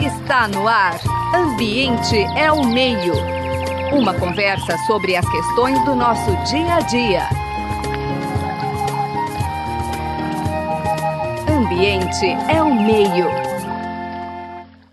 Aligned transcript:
Está 0.00 0.48
no 0.48 0.66
ar. 0.66 1.00
Ambiente 1.32 2.16
é 2.36 2.50
o 2.50 2.66
meio. 2.66 3.14
Uma 3.92 4.12
conversa 4.18 4.76
sobre 4.84 5.14
as 5.14 5.24
questões 5.30 5.78
do 5.84 5.94
nosso 5.94 6.30
dia 6.50 6.74
a 6.74 6.80
dia. 6.80 7.28
Ambiente 11.48 12.26
é 12.52 12.60
o 12.60 12.74
meio. 12.74 13.26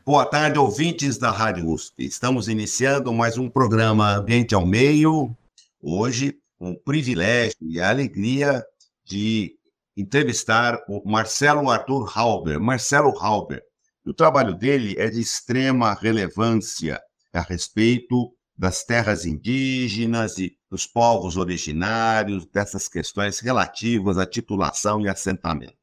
Boa 0.06 0.28
tarde, 0.28 0.60
ouvintes 0.60 1.18
da 1.18 1.32
Rádio 1.32 1.68
USP. 1.72 2.06
Estamos 2.06 2.48
iniciando 2.48 3.12
mais 3.12 3.36
um 3.36 3.50
programa 3.50 4.18
Ambiente 4.18 4.54
ao 4.54 4.64
Meio. 4.64 5.36
Hoje, 5.82 6.38
um 6.62 6.76
privilégio 6.76 7.58
e 7.62 7.82
a 7.82 7.90
alegria 7.90 8.64
de 9.04 9.56
entrevistar 9.98 10.78
o 10.88 11.02
Marcelo 11.04 11.68
Arthur 11.72 12.08
Halber. 12.16 12.60
Marcelo 12.60 13.12
Halber. 13.20 13.67
O 14.08 14.14
trabalho 14.14 14.54
dele 14.54 14.96
é 14.98 15.10
de 15.10 15.20
extrema 15.20 15.94
relevância 15.94 16.98
a 17.34 17.42
respeito 17.42 18.34
das 18.58 18.86
terras 18.86 19.26
indígenas 19.26 20.38
e 20.38 20.58
dos 20.72 20.88
povos 20.88 21.36
originários, 21.36 22.46
dessas 22.46 22.88
questões 22.88 23.40
relativas 23.40 24.18
à 24.18 24.26
titulação 24.26 25.02
e 25.02 25.10
assentamento. 25.10 25.76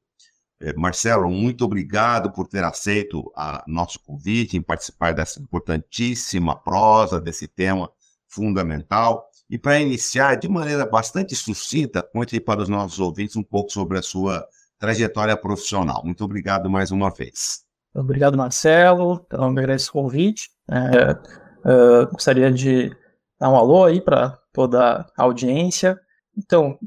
É, 0.58 0.72
Marcelo, 0.72 1.30
muito 1.30 1.66
obrigado 1.66 2.32
por 2.32 2.48
ter 2.48 2.64
aceito 2.64 3.30
a 3.36 3.62
nosso 3.66 4.00
convite 4.00 4.56
em 4.56 4.62
participar 4.62 5.12
dessa 5.12 5.38
importantíssima 5.38 6.56
prosa, 6.56 7.20
desse 7.20 7.46
tema 7.46 7.90
fundamental. 8.26 9.22
E 9.50 9.58
para 9.58 9.78
iniciar 9.78 10.36
de 10.36 10.48
maneira 10.48 10.86
bastante 10.86 11.36
sucinta, 11.36 12.02
conte 12.02 12.40
para 12.40 12.62
os 12.62 12.70
nossos 12.70 12.98
ouvintes 12.98 13.36
um 13.36 13.42
pouco 13.42 13.70
sobre 13.70 13.98
a 13.98 14.02
sua 14.02 14.48
trajetória 14.78 15.36
profissional. 15.36 16.02
Muito 16.02 16.24
obrigado 16.24 16.70
mais 16.70 16.90
uma 16.90 17.10
vez. 17.10 17.63
Obrigado, 17.94 18.36
Marcelo. 18.36 19.24
Então, 19.26 19.44
agradeço 19.44 19.90
o 19.90 19.92
convite. 19.92 20.50
É, 20.70 21.10
é, 21.70 22.04
gostaria 22.06 22.50
de 22.50 22.90
dar 23.38 23.50
um 23.50 23.56
alô 23.56 23.84
aí 23.84 24.00
para 24.00 24.38
toda 24.52 25.06
a 25.16 25.22
audiência. 25.22 25.98
Então, 26.36 26.78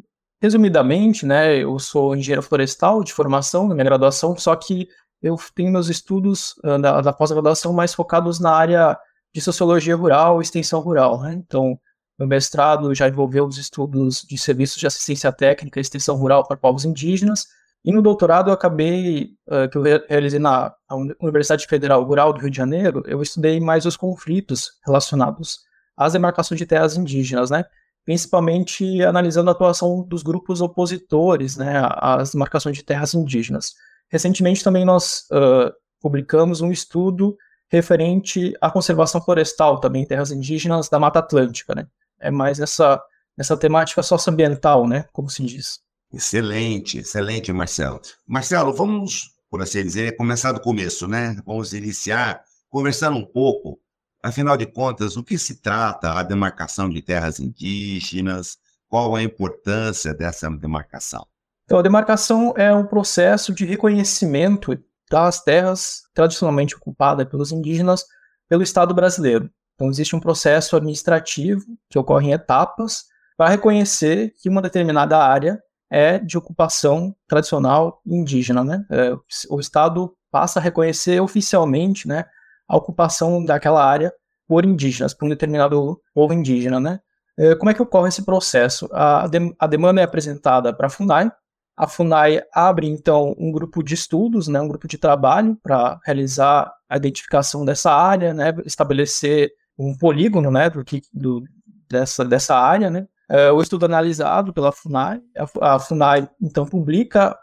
resumidamente, 0.41 1.25
né, 1.25 1.55
eu 1.57 1.79
sou 1.79 2.15
engenheiro 2.15 2.43
florestal 2.43 3.03
de 3.03 3.13
formação, 3.13 3.67
na 3.67 3.73
minha 3.73 3.85
graduação, 3.85 4.37
só 4.37 4.55
que 4.55 4.87
eu 5.21 5.35
tenho 5.55 5.71
meus 5.71 5.87
estudos 5.87 6.53
da, 6.81 7.01
da 7.01 7.13
pós-graduação 7.13 7.73
mais 7.73 7.93
focados 7.93 8.39
na 8.39 8.51
área 8.51 8.97
de 9.33 9.41
sociologia 9.41 9.95
rural 9.95 10.39
e 10.39 10.43
extensão 10.43 10.79
rural. 10.79 11.21
Né? 11.21 11.33
Então, 11.33 11.79
meu 12.17 12.27
mestrado 12.27 12.93
já 12.95 13.07
envolveu 13.07 13.45
os 13.45 13.57
estudos 13.57 14.21
de 14.27 14.37
serviços 14.37 14.77
de 14.77 14.87
assistência 14.87 15.31
técnica 15.31 15.79
e 15.79 15.81
extensão 15.81 16.15
rural 16.15 16.47
para 16.47 16.57
povos 16.57 16.85
indígenas. 16.85 17.45
E 17.87 17.91
no 17.93 18.01
doutorado 18.01 18.49
eu 18.49 18.53
acabei, 18.53 19.29
uh, 19.47 19.69
que 19.69 19.77
eu 19.77 19.81
realizei 20.09 20.39
na 20.39 20.75
Universidade 21.21 21.65
Federal 21.65 22.03
Rural 22.03 22.33
do 22.33 22.41
Rio 22.41 22.51
de 22.51 22.57
Janeiro, 22.57 23.01
eu 23.07 23.21
estudei 23.21 23.61
mais 23.61 23.85
os 23.85 23.95
conflitos 23.95 24.73
relacionados 24.85 25.59
às 25.95 26.11
demarcações 26.11 26.59
de 26.59 26.65
terras 26.65 26.97
indígenas, 26.97 27.49
né? 27.49 27.63
Principalmente 28.03 29.01
analisando 29.03 29.49
a 29.49 29.53
atuação 29.53 30.03
dos 30.03 30.21
grupos 30.21 30.59
opositores, 30.59 31.55
né, 31.55 31.81
às 31.95 32.31
demarcações 32.33 32.75
de 32.75 32.83
terras 32.83 33.13
indígenas. 33.13 33.71
Recentemente 34.11 34.65
também 34.65 34.83
nós 34.83 35.23
uh, 35.31 35.71
publicamos 36.01 36.59
um 36.59 36.73
estudo 36.73 37.37
referente 37.71 38.53
à 38.59 38.69
conservação 38.69 39.21
florestal 39.21 39.79
também 39.79 40.03
em 40.03 40.05
terras 40.05 40.29
indígenas 40.29 40.89
da 40.89 40.99
Mata 40.99 41.19
Atlântica, 41.19 41.73
né? 41.73 41.87
é 42.19 42.29
mais 42.29 42.59
nessa, 42.59 43.01
nessa 43.37 43.55
temática 43.55 44.03
socioambiental, 44.03 44.85
né? 44.87 45.05
Como 45.13 45.29
se 45.29 45.45
diz. 45.45 45.86
Excelente, 46.11 46.99
excelente, 46.99 47.51
Marcelo. 47.51 47.99
Marcelo, 48.25 48.73
vamos, 48.73 49.31
por 49.49 49.61
assim 49.61 49.83
dizer, 49.83 50.15
começar 50.15 50.51
do 50.51 50.61
começo, 50.61 51.07
né? 51.07 51.35
Vamos 51.45 51.73
iniciar 51.73 52.41
conversando 52.69 53.17
um 53.17 53.25
pouco, 53.25 53.79
afinal 54.23 54.55
de 54.55 54.65
contas, 54.65 55.17
o 55.17 55.23
que 55.23 55.37
se 55.37 55.61
trata 55.61 56.13
a 56.13 56.23
demarcação 56.23 56.89
de 56.89 57.01
terras 57.01 57.39
indígenas, 57.39 58.57
qual 58.89 59.15
a 59.15 59.23
importância 59.23 60.13
dessa 60.13 60.49
demarcação? 60.49 61.25
Então, 61.65 61.79
a 61.79 61.81
demarcação 61.81 62.53
é 62.55 62.73
um 62.73 62.85
processo 62.85 63.53
de 63.53 63.65
reconhecimento 63.65 64.77
das 65.09 65.43
terras 65.43 66.03
tradicionalmente 66.13 66.75
ocupadas 66.75 67.27
pelos 67.27 67.51
indígenas 67.51 68.05
pelo 68.47 68.63
Estado 68.63 68.93
brasileiro. 68.93 69.49
Então, 69.75 69.89
existe 69.89 70.15
um 70.15 70.19
processo 70.19 70.75
administrativo 70.75 71.65
que 71.89 71.99
ocorre 71.99 72.27
em 72.27 72.31
etapas 72.31 73.05
para 73.37 73.49
reconhecer 73.49 74.33
que 74.41 74.49
uma 74.49 74.61
determinada 74.61 75.17
área 75.17 75.61
é 75.89 76.19
de 76.19 76.37
ocupação 76.37 77.15
tradicional 77.27 78.01
indígena. 78.05 78.63
Né? 78.63 78.85
É, 78.89 79.13
o 79.49 79.59
Estado 79.59 80.13
passa 80.31 80.59
a 80.59 80.61
reconhecer 80.61 81.21
oficialmente 81.21 82.07
né, 82.07 82.25
a 82.67 82.75
ocupação 82.75 83.43
daquela 83.43 83.83
área 83.83 84.13
por 84.47 84.65
indígenas, 84.65 85.13
por 85.13 85.25
um 85.25 85.29
determinado 85.29 86.01
povo 86.13 86.33
indígena. 86.33 86.79
Né? 86.79 86.99
É, 87.37 87.55
como 87.55 87.69
é 87.69 87.73
que 87.73 87.81
ocorre 87.81 88.09
esse 88.09 88.23
processo? 88.23 88.89
A, 88.91 89.27
de, 89.27 89.53
a 89.59 89.67
demanda 89.67 90.01
é 90.01 90.03
apresentada 90.03 90.73
para 90.73 90.87
a 90.87 90.89
FUNAI, 90.89 91.31
a 91.77 91.87
FUNAI 91.87 92.41
abre, 92.51 92.87
então, 92.87 93.35
um 93.37 93.51
grupo 93.51 93.83
de 93.83 93.93
estudos, 93.93 94.47
né, 94.47 94.59
um 94.59 94.67
grupo 94.67 94.87
de 94.87 94.97
trabalho 94.97 95.55
para 95.61 95.99
realizar 96.03 96.73
a 96.89 96.97
identificação 96.97 97.63
dessa 97.63 97.91
área, 97.91 98.33
né, 98.33 98.51
estabelecer 98.65 99.51
um 99.77 99.95
polígono, 99.95 100.49
né, 100.49 100.71
do, 100.71 100.83
do, 101.13 101.43
dessa, 101.87 102.25
dessa 102.25 102.55
área, 102.55 102.89
né. 102.89 103.07
É, 103.29 103.51
o 103.51 103.61
estudo 103.61 103.85
analisado 103.85 104.53
pela 104.53 104.71
FUNAI, 104.71 105.19
a, 105.37 105.75
a, 105.75 105.79
FUNAI 105.79 106.29
então 106.41 106.65
publica 106.65 107.37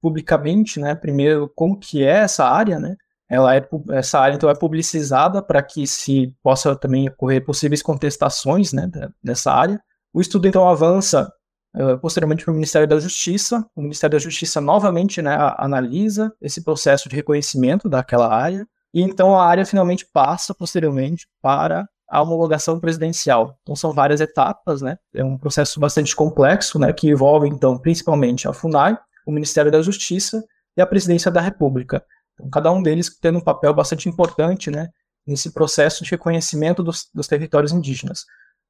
publicamente, 0.00 0.78
né, 0.78 0.94
primeiro 0.94 1.50
como 1.54 1.78
que 1.78 2.04
é 2.04 2.18
essa 2.18 2.44
área, 2.44 2.78
né, 2.78 2.96
ela 3.28 3.56
é, 3.56 3.66
essa 3.92 4.18
área 4.18 4.34
então 4.34 4.50
é 4.50 4.54
publicizada 4.54 5.40
para 5.40 5.62
que 5.62 5.86
se 5.86 6.34
possa 6.42 6.76
também 6.76 7.08
ocorrer 7.08 7.44
possíveis 7.44 7.82
contestações, 7.82 8.72
né, 8.72 8.90
dessa 9.22 9.52
área. 9.52 9.80
O 10.12 10.20
estudo 10.20 10.48
então 10.48 10.68
avança 10.68 11.32
uh, 11.76 11.96
posteriormente 12.00 12.44
para 12.44 12.50
o 12.50 12.54
Ministério 12.54 12.88
da 12.88 12.98
Justiça. 12.98 13.64
O 13.76 13.82
Ministério 13.82 14.18
da 14.18 14.22
Justiça 14.22 14.60
novamente 14.60 15.22
né, 15.22 15.36
analisa 15.56 16.32
esse 16.40 16.62
processo 16.64 17.08
de 17.08 17.14
reconhecimento 17.14 17.88
daquela 17.88 18.28
área 18.28 18.66
e 18.92 19.02
então 19.02 19.38
a 19.38 19.46
área 19.46 19.64
finalmente 19.64 20.06
passa 20.12 20.52
posteriormente 20.52 21.26
para 21.40 21.88
a 22.10 22.20
homologação 22.20 22.80
presidencial. 22.80 23.56
Então 23.62 23.76
são 23.76 23.92
várias 23.92 24.20
etapas, 24.20 24.82
né? 24.82 24.98
É 25.14 25.24
um 25.24 25.38
processo 25.38 25.78
bastante 25.78 26.14
complexo, 26.14 26.78
né, 26.78 26.92
que 26.92 27.08
envolve 27.08 27.48
então 27.48 27.78
principalmente 27.78 28.48
a 28.48 28.52
FUNAI, 28.52 28.98
o 29.26 29.30
Ministério 29.30 29.70
da 29.70 29.80
Justiça 29.80 30.44
e 30.76 30.82
a 30.82 30.86
Presidência 30.86 31.30
da 31.30 31.40
República. 31.40 32.04
Então, 32.34 32.50
cada 32.50 32.72
um 32.72 32.82
deles 32.82 33.16
tendo 33.20 33.38
um 33.38 33.42
papel 33.42 33.72
bastante 33.72 34.08
importante, 34.08 34.70
né, 34.70 34.88
nesse 35.26 35.52
processo 35.52 36.02
de 36.02 36.10
reconhecimento 36.10 36.82
dos, 36.82 37.08
dos 37.14 37.28
territórios 37.28 37.72
indígenas. 37.72 38.24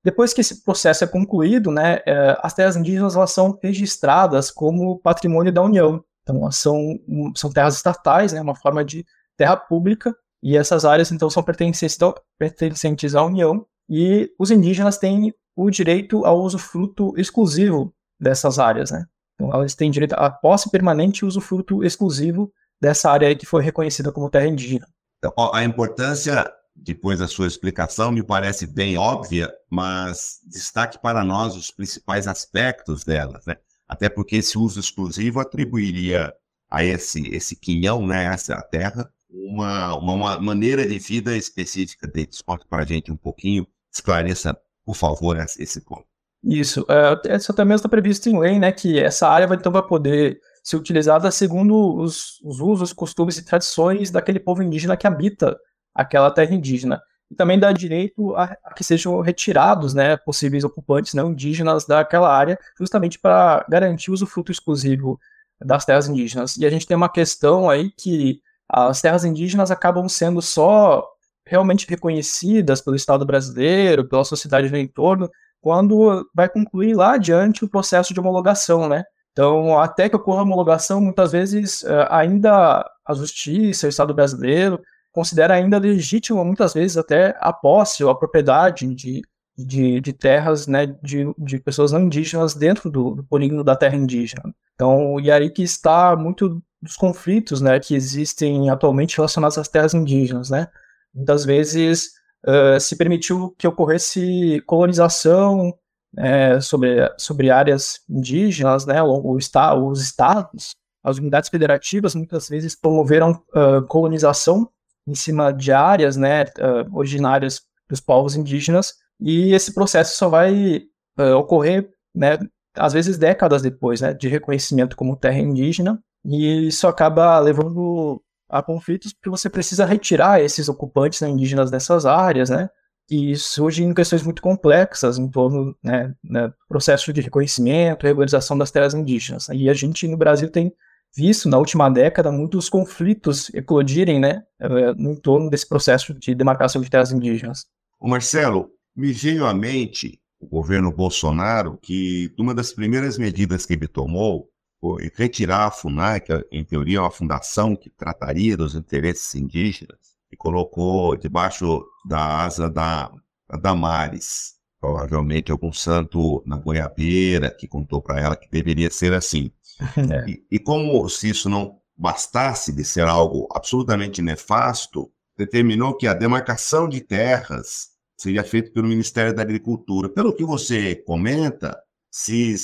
Depois 0.05 0.33
que 0.33 0.41
esse 0.41 0.63
processo 0.65 1.05
é 1.05 1.07
concluído, 1.07 1.71
né, 1.71 2.01
é, 2.07 2.39
as 2.43 2.53
terras 2.53 2.77
indígenas 2.77 3.17
elas 3.17 3.33
são 3.33 3.59
registradas 3.63 4.51
como 4.51 4.99
patrimônio 4.99 5.53
da 5.53 5.63
União. 5.63 6.03
Então, 6.23 6.51
são, 6.51 6.99
são 7.35 7.51
terras 7.51 7.77
estatais, 7.77 8.33
né, 8.33 8.41
uma 8.41 8.55
forma 8.55 8.85
de 8.85 9.05
terra 9.37 9.57
pública, 9.57 10.15
e 10.43 10.57
essas 10.57 10.85
áreas 10.85 11.13
então 11.13 11.29
são 11.29 11.43
pertencentes, 11.43 11.99
pertencentes 12.39 13.15
à 13.15 13.25
União, 13.25 13.67
e 13.89 14.33
os 14.39 14.51
indígenas 14.51 14.99
têm 14.99 15.35
o 15.57 15.71
direito 15.71 16.25
ao 16.25 16.41
usufruto 16.41 17.13
exclusivo 17.17 17.93
dessas 18.19 18.59
áreas, 18.59 18.91
né? 18.91 19.05
Então 19.35 19.53
elas 19.53 19.75
têm 19.75 19.91
direito 19.91 20.15
à 20.15 20.31
posse 20.31 20.71
permanente 20.71 21.21
e 21.21 21.25
usufruto 21.25 21.83
exclusivo 21.83 22.53
dessa 22.81 23.11
área 23.11 23.35
que 23.35 23.47
foi 23.47 23.63
reconhecida 23.63 24.13
como 24.13 24.31
terra 24.31 24.47
indígena. 24.47 24.87
Então, 25.19 25.33
a 25.53 25.65
importância, 25.65 26.51
depois 26.75 27.19
da 27.19 27.29
sua 27.29 27.47
explicação, 27.47 28.11
me 28.11 28.23
parece 28.23 28.67
bem 28.67 28.97
óbvia, 28.97 29.53
mas 29.69 30.39
destaque 30.47 30.99
para 30.99 31.23
nós 31.25 31.57
os 31.57 31.71
principais 31.71 32.27
aspectos 32.27 33.05
delas, 33.05 33.45
né? 33.45 33.57
Até 33.87 34.09
porque 34.09 34.37
esse 34.37 34.57
uso 34.57 34.79
exclusivo 34.79 35.41
atribuiria 35.41 36.33
a 36.71 36.85
esse, 36.85 37.29
esse 37.35 37.57
quinhão, 37.57 38.07
né, 38.07 38.25
essa 38.27 38.61
terra, 38.63 39.11
uma, 39.33 39.97
uma 39.97 40.41
maneira 40.41 40.87
de 40.87 40.99
vida 40.99 41.37
específica 41.37 42.07
deles. 42.07 42.43
Conta 42.43 42.65
para 42.69 42.83
a 42.83 42.87
gente 42.87 43.13
um 43.13 43.17
pouquinho, 43.17 43.67
esclareça, 43.93 44.57
por 44.85 44.95
favor, 44.95 45.37
esse 45.39 45.81
ponto. 45.85 46.05
Isso, 46.43 46.87
é, 46.89 47.37
isso 47.37 47.53
mesmo 47.59 47.75
está 47.75 47.89
previsto 47.89 48.29
em 48.29 48.39
lei, 48.39 48.59
né, 48.59 48.73
que 48.73 48.99
essa 48.99 49.29
área 49.29 49.47
vai, 49.47 49.59
então 49.59 49.71
vai 49.71 49.83
poder 49.83 50.41
ser 50.65 50.77
utilizada 50.77 51.31
segundo 51.31 51.97
os, 51.97 52.41
os 52.43 52.61
usos, 52.61 52.93
costumes 52.93 53.37
e 53.37 53.45
tradições 53.45 54.11
daquele 54.11 54.41
povo 54.41 54.63
indígena 54.63 54.97
que 54.97 55.07
habita 55.07 55.59
aquela 55.95 56.31
terra 56.31 56.55
indígena. 56.55 57.01
E 57.31 57.35
também 57.35 57.59
dá 57.59 57.71
direito 57.73 58.35
a, 58.35 58.57
a 58.65 58.75
que 58.75 58.83
sejam 58.83 59.21
retirados, 59.21 59.93
né, 59.93 60.17
possíveis 60.17 60.65
ocupantes 60.65 61.15
não 61.15 61.31
indígenas 61.31 61.85
daquela 61.85 62.35
área, 62.35 62.59
justamente 62.79 63.19
para 63.19 63.65
garantir 63.69 64.11
o 64.11 64.15
usufruto 64.15 64.51
exclusivo 64.51 65.21
das 65.61 65.85
terras 65.85 66.09
indígenas. 66.09 66.57
E 66.57 66.65
a 66.65 66.71
gente 66.71 66.87
tem 66.87 66.97
uma 66.97 67.09
questão 67.09 67.69
aí 67.69 67.91
que 67.91 68.41
as 68.73 69.01
terras 69.01 69.25
indígenas 69.25 69.71
acabam 69.71 70.09
sendo 70.09 70.41
só 70.41 71.05
realmente 71.47 71.87
reconhecidas 71.89 72.81
pelo 72.81 72.97
Estado 72.97 73.27
brasileiro, 73.27 74.09
pela 74.09 74.25
sociedade 74.25 74.69
do 74.69 74.77
entorno, 74.77 75.29
quando 75.61 76.25
vai 76.35 76.49
concluir 76.49 76.95
lá 76.95 77.15
adiante 77.15 77.65
o 77.65 77.69
processo 77.69 78.15
de 78.15 78.21
homologação, 78.21 78.89
né? 78.89 79.05
Então, 79.33 79.79
até 79.79 80.09
que 80.09 80.17
ocorra 80.17 80.41
a 80.41 80.43
homologação, 80.43 81.01
muitas 81.01 81.33
vezes 81.33 81.85
eh, 81.85 82.07
ainda 82.11 82.85
a 83.07 83.15
justiça, 83.15 83.87
o 83.87 83.91
Estado 83.91 84.15
brasileiro, 84.15 84.81
considera 85.13 85.55
ainda 85.55 85.79
legítimo, 85.79 86.45
muitas 86.45 86.73
vezes, 86.75 86.97
até 86.97 87.37
a 87.41 87.53
posse 87.53 88.03
ou 88.05 88.11
a 88.11 88.19
propriedade 88.19 88.87
de, 88.95 89.23
de, 89.65 90.01
de 90.01 90.13
terras 90.13 90.67
né, 90.67 90.87
de, 91.03 91.33
de 91.39 91.59
pessoas 91.59 91.93
não 91.93 92.03
indígenas 92.03 92.55
dentro 92.55 92.91
do, 92.91 93.15
do 93.17 93.25
polígono 93.25 93.65
da 93.65 93.77
terra 93.77 93.97
indígena. 93.97 94.43
Então, 94.75 95.19
e 95.21 95.31
aí 95.31 95.51
que 95.51 95.63
está 95.63 96.17
muito 96.17 96.63
dos 96.83 96.97
conflitos 96.97 97.61
né, 97.61 97.79
que 97.79 97.95
existem 97.95 98.71
atualmente 98.71 99.17
relacionados 99.17 99.59
às 99.59 99.69
terras 99.69 99.95
indígenas. 99.95 100.51
Né? 100.51 100.69
Muitas 101.15 101.45
vezes 101.45 102.11
uh, 102.47 102.81
se 102.81 102.97
permitiu 102.97 103.55
que 103.59 103.69
ocorresse 103.69 104.63
colonização 104.67 105.75
é, 106.17 106.61
sobre, 106.61 107.09
sobre 107.17 107.51
áreas 107.51 108.01
indígenas, 108.09 108.85
né, 108.85 109.01
o, 109.03 109.09
o 109.09 109.37
os 109.37 110.03
estados, 110.03 110.75
as 111.03 111.19
unidades 111.19 111.49
federativas 111.49 112.15
muitas 112.15 112.49
vezes 112.49 112.75
promoveram 112.75 113.43
uh, 113.55 113.87
colonização 113.87 114.69
em 115.07 115.15
cima 115.15 115.53
de 115.53 115.73
áreas 115.73 116.17
né, 116.17 116.45
uh, 116.45 116.97
originárias 116.97 117.63
dos 117.89 118.01
povos 118.01 118.37
indígenas, 118.37 118.95
e 119.21 119.53
esse 119.53 119.75
processo 119.75 120.17
só 120.17 120.29
vai 120.29 120.83
uh, 121.19 121.37
ocorrer, 121.37 121.91
né, 122.15 122.39
às 122.75 122.93
vezes 122.93 123.19
décadas 123.19 123.63
depois, 123.63 124.01
né, 124.01 124.15
de 124.15 124.29
reconhecimento 124.29 124.97
como 124.97 125.17
terra 125.17 125.39
indígena, 125.39 126.03
e 126.25 126.69
isso 126.69 126.87
acaba 126.87 127.39
levando 127.39 128.23
a 128.49 128.63
conflitos 128.63 129.13
porque 129.13 129.31
você 129.31 129.49
precisa 129.49 129.85
retirar 129.85 130.41
esses 130.41 130.69
ocupantes 130.69 131.21
né, 131.21 131.29
indígenas 131.29 131.71
dessas 131.71 132.07
áreas, 132.07 132.51
né, 132.51 132.69
e 133.11 133.35
surgem 133.37 133.93
questões 133.93 134.23
muito 134.23 134.41
complexas 134.41 135.19
em 135.19 135.29
torno 135.29 135.77
né, 135.83 136.15
né, 136.23 136.49
do 136.49 136.55
processo 136.69 137.13
de 137.13 137.21
reconhecimento, 137.21 138.07
regularização 138.07 138.57
das 138.57 138.71
terras 138.71 138.95
indígenas. 138.95 139.49
E 139.53 139.69
a 139.69 139.75
gente 139.75 140.07
no 140.07 140.17
Brasil 140.17 140.49
tem 140.49 140.73
visto 141.17 141.49
na 141.49 141.59
última 141.59 141.91
década 141.91 142.31
muitos 142.31 142.69
conflitos 142.69 143.53
eclodirem 143.53 144.21
né, 144.21 144.45
eh, 144.61 144.95
em 144.97 145.17
torno 145.17 145.51
desse 145.51 145.69
processo 145.69 146.15
de 146.15 146.37
demarcação 146.37 146.81
de 146.81 146.89
terras 146.89 147.11
indígenas. 147.11 147.67
O 147.99 148.09
Marcelo, 148.09 148.71
me 149.01 149.13
veio 149.13 149.47
à 149.47 149.55
mente 149.55 150.21
o 150.39 150.47
governo 150.47 150.93
Bolsonaro 150.93 151.79
que 151.81 152.33
uma 152.39 152.55
das 152.55 152.73
primeiras 152.73 153.17
medidas 153.17 153.65
que 153.65 153.73
ele 153.73 153.89
tomou 153.89 154.51
foi 154.79 155.11
retirar 155.15 155.67
a 155.67 155.71
FUNAI, 155.71 156.21
que 156.21 156.33
em 156.53 156.65
teoria 156.65 156.99
é 156.99 157.01
uma 157.01 157.11
fundação 157.11 157.75
que 157.75 157.91
trataria 157.91 158.57
dos 158.57 158.75
interesses 158.75 159.35
indígenas, 159.35 159.99
e 160.31 160.37
colocou 160.37 161.17
debaixo 161.17 161.83
da 162.07 162.43
asa 162.45 162.71
da, 162.71 163.11
da 163.49 163.59
Damares, 163.59 164.55
provavelmente 164.81 165.51
algum 165.51 165.73
santo 165.73 166.43
na 166.47 166.57
goiabeira 166.57 167.51
que 167.51 167.69
contou 167.69 168.01
para 168.01 168.21
ela 168.21 168.37
que 168.37 168.49
deveria 168.51 168.91
ser 168.91 169.13
assim. 169.13 169.51
É. 169.97 170.31
E, 170.31 170.45
e, 170.51 170.59
como 170.59 171.09
se 171.09 171.31
isso 171.31 171.49
não 171.49 171.79
bastasse 171.97 172.71
de 172.71 172.85
ser 172.85 173.09
algo 173.09 173.49
absolutamente 173.51 174.21
nefasto, 174.21 175.11
determinou 175.39 175.97
que 175.97 176.07
a 176.07 176.13
demarcação 176.13 176.87
de 176.87 177.01
terras 177.01 177.90
seria 178.21 178.45
feita 178.45 178.71
pelo 178.71 178.89
Ministério 178.89 179.35
da 179.35 179.43
Agricultura. 179.43 180.09
Pelo 180.09 180.35
que 180.35 180.45
você 180.45 180.95
comenta, 180.95 181.79
se 182.11 182.55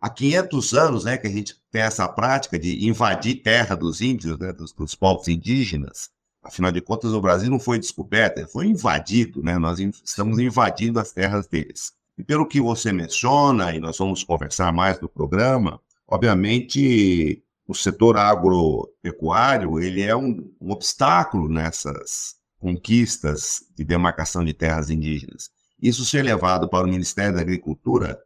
há 0.00 0.08
500 0.08 0.74
anos 0.74 1.04
né, 1.04 1.16
que 1.16 1.26
a 1.26 1.30
gente 1.30 1.56
tem 1.70 1.82
essa 1.82 2.08
prática 2.08 2.58
de 2.58 2.86
invadir 2.86 3.42
terra 3.42 3.74
dos 3.74 4.00
índios, 4.00 4.38
né, 4.38 4.52
dos, 4.52 4.72
dos 4.72 4.94
povos 4.94 5.28
indígenas, 5.28 6.10
afinal 6.42 6.70
de 6.70 6.80
contas 6.80 7.12
o 7.12 7.20
Brasil 7.20 7.50
não 7.50 7.58
foi 7.58 7.78
descoberto, 7.78 8.46
foi 8.48 8.66
invadido, 8.66 9.42
né? 9.42 9.58
nós 9.58 9.78
estamos 9.78 10.38
invadindo 10.38 11.00
as 11.00 11.10
terras 11.10 11.46
deles. 11.46 11.92
E 12.18 12.22
pelo 12.22 12.46
que 12.46 12.60
você 12.60 12.92
menciona, 12.92 13.74
e 13.74 13.80
nós 13.80 13.98
vamos 13.98 14.22
conversar 14.22 14.72
mais 14.72 15.00
no 15.00 15.08
programa, 15.08 15.80
Obviamente, 16.06 17.42
o 17.66 17.74
setor 17.74 18.16
agropecuário 18.16 19.80
ele 19.80 20.02
é 20.02 20.14
um, 20.14 20.52
um 20.60 20.70
obstáculo 20.70 21.48
nessas 21.48 22.36
conquistas 22.64 23.62
de 23.76 23.84
demarcação 23.84 24.42
de 24.42 24.54
terras 24.54 24.88
indígenas. 24.88 25.50
Isso 25.80 26.02
ser 26.02 26.22
levado 26.22 26.66
para 26.66 26.86
o 26.86 26.88
Ministério 26.88 27.34
da 27.34 27.42
Agricultura, 27.42 28.18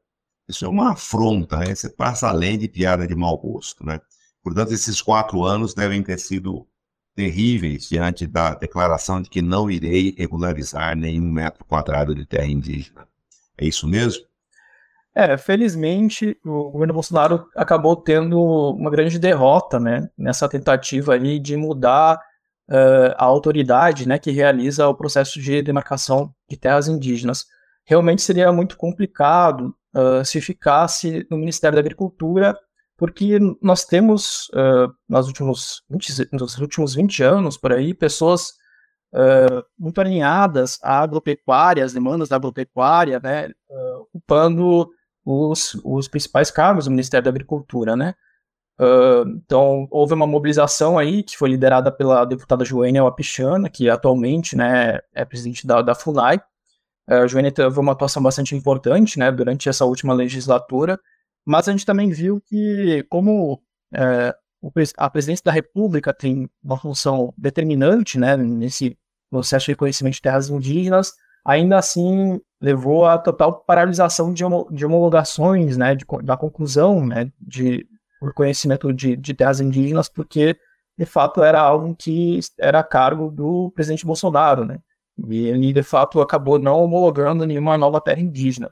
isso 0.48 0.64
é 0.64 0.68
uma 0.68 0.92
afronta, 0.92 1.56
né? 1.56 1.74
Você 1.74 1.88
passa 1.88 2.28
além 2.28 2.56
de 2.56 2.68
piada 2.68 3.04
de 3.04 3.16
mau 3.16 3.36
gosto, 3.36 3.84
né? 3.84 4.00
Portanto, 4.40 4.72
esses 4.72 5.02
quatro 5.02 5.44
anos 5.44 5.74
devem 5.74 6.04
ter 6.04 6.20
sido 6.20 6.68
terríveis 7.16 7.88
diante 7.88 8.28
da 8.28 8.54
declaração 8.54 9.20
de 9.20 9.28
que 9.28 9.42
não 9.42 9.68
irei 9.68 10.14
regularizar 10.16 10.96
nenhum 10.96 11.32
metro 11.32 11.64
quadrado 11.64 12.14
de 12.14 12.24
terra 12.24 12.46
indígena. 12.46 13.08
É 13.58 13.66
isso 13.66 13.88
mesmo? 13.88 14.24
É, 15.12 15.36
felizmente 15.36 16.38
o 16.44 16.70
governo 16.70 16.94
Bolsonaro 16.94 17.48
acabou 17.56 17.96
tendo 17.96 18.40
uma 18.40 18.88
grande 18.88 19.18
derrota, 19.18 19.80
né, 19.80 20.08
nessa 20.16 20.48
tentativa 20.48 21.14
aí 21.14 21.40
de 21.40 21.56
mudar 21.56 22.20
uh, 22.68 23.14
a 23.16 23.24
autoridade, 23.24 24.06
né, 24.06 24.18
que 24.18 24.30
realiza 24.30 24.86
o 24.86 24.94
processo 24.94 25.40
de 25.40 25.62
demarcação 25.62 26.32
de 26.48 26.56
terras 26.56 26.88
indígenas. 26.88 27.46
Realmente 27.84 28.22
seria 28.22 28.52
muito 28.52 28.76
complicado 28.76 29.74
uh, 29.94 30.24
se 30.24 30.40
ficasse 30.40 31.26
no 31.30 31.38
Ministério 31.38 31.76
da 31.76 31.80
Agricultura, 31.80 32.56
porque 32.96 33.38
nós 33.62 33.84
temos, 33.84 34.48
uh, 34.48 34.92
nos, 35.08 35.26
últimos 35.26 35.82
20, 35.88 36.28
nos 36.32 36.58
últimos 36.58 36.94
20 36.94 37.22
anos, 37.22 37.56
por 37.56 37.72
aí, 37.72 37.94
pessoas 37.94 38.52
muito 39.78 40.02
alinhadas 40.02 40.78
à 40.82 41.00
agropecuária, 41.00 41.82
às 41.82 41.94
demandas 41.94 42.28
da 42.28 42.36
agropecuária, 42.36 43.18
né, 43.18 43.48
ocupando 44.02 44.86
os, 45.24 45.80
os 45.82 46.08
principais 46.08 46.50
cargos 46.50 46.84
do 46.84 46.90
Ministério 46.90 47.24
da 47.24 47.30
Agricultura, 47.30 47.96
né? 47.96 48.12
Uh, 48.80 49.28
então, 49.30 49.88
houve 49.90 50.14
uma 50.14 50.26
mobilização 50.26 50.96
aí 50.96 51.24
que 51.24 51.36
foi 51.36 51.50
liderada 51.50 51.90
pela 51.90 52.24
deputada 52.24 52.64
Joênia 52.64 53.02
Wapichana, 53.02 53.68
que 53.68 53.90
atualmente 53.90 54.56
né, 54.56 55.00
é 55.12 55.24
presidente 55.24 55.66
da, 55.66 55.82
da 55.82 55.94
FUNAI. 55.94 56.40
Uh, 57.10 57.26
Joênia 57.26 57.50
teve 57.50 57.80
uma 57.80 57.92
atuação 57.92 58.22
bastante 58.22 58.54
importante 58.54 59.18
né, 59.18 59.32
durante 59.32 59.68
essa 59.68 59.84
última 59.84 60.14
legislatura, 60.14 60.98
mas 61.44 61.66
a 61.66 61.72
gente 61.72 61.84
também 61.84 62.10
viu 62.10 62.40
que, 62.46 63.04
como 63.08 63.54
uh, 63.54 64.80
a 64.96 65.10
presidência 65.10 65.42
da 65.44 65.52
República 65.52 66.12
tem 66.12 66.48
uma 66.62 66.78
função 66.78 67.34
determinante 67.36 68.18
né, 68.18 68.36
nesse 68.36 68.96
processo 69.30 69.66
de 69.66 69.72
reconhecimento 69.72 70.14
de 70.14 70.22
terras 70.22 70.48
indígenas, 70.48 71.14
ainda 71.44 71.78
assim 71.78 72.40
levou 72.60 73.06
à 73.06 73.18
total 73.18 73.64
paralisação 73.64 74.32
de, 74.32 74.44
de 74.70 74.86
homologações, 74.86 75.76
né, 75.76 75.94
de, 75.94 76.04
da 76.22 76.36
conclusão, 76.36 77.04
né, 77.04 77.32
de 77.40 77.86
reconhecimento 78.26 78.92
de, 78.92 79.16
de 79.16 79.34
terras 79.34 79.60
indígenas, 79.60 80.08
porque 80.08 80.56
de 80.96 81.06
fato 81.06 81.42
era 81.42 81.60
algo 81.60 81.94
que 81.94 82.40
era 82.58 82.80
a 82.80 82.84
cargo 82.84 83.30
do 83.30 83.70
presidente 83.74 84.04
Bolsonaro, 84.04 84.64
né, 84.64 84.78
e 85.26 85.46
ele 85.46 85.72
de 85.72 85.82
fato 85.82 86.20
acabou 86.20 86.58
não 86.58 86.82
homologando 86.82 87.46
nenhuma 87.46 87.78
nova 87.78 88.00
terra 88.00 88.20
indígena. 88.20 88.70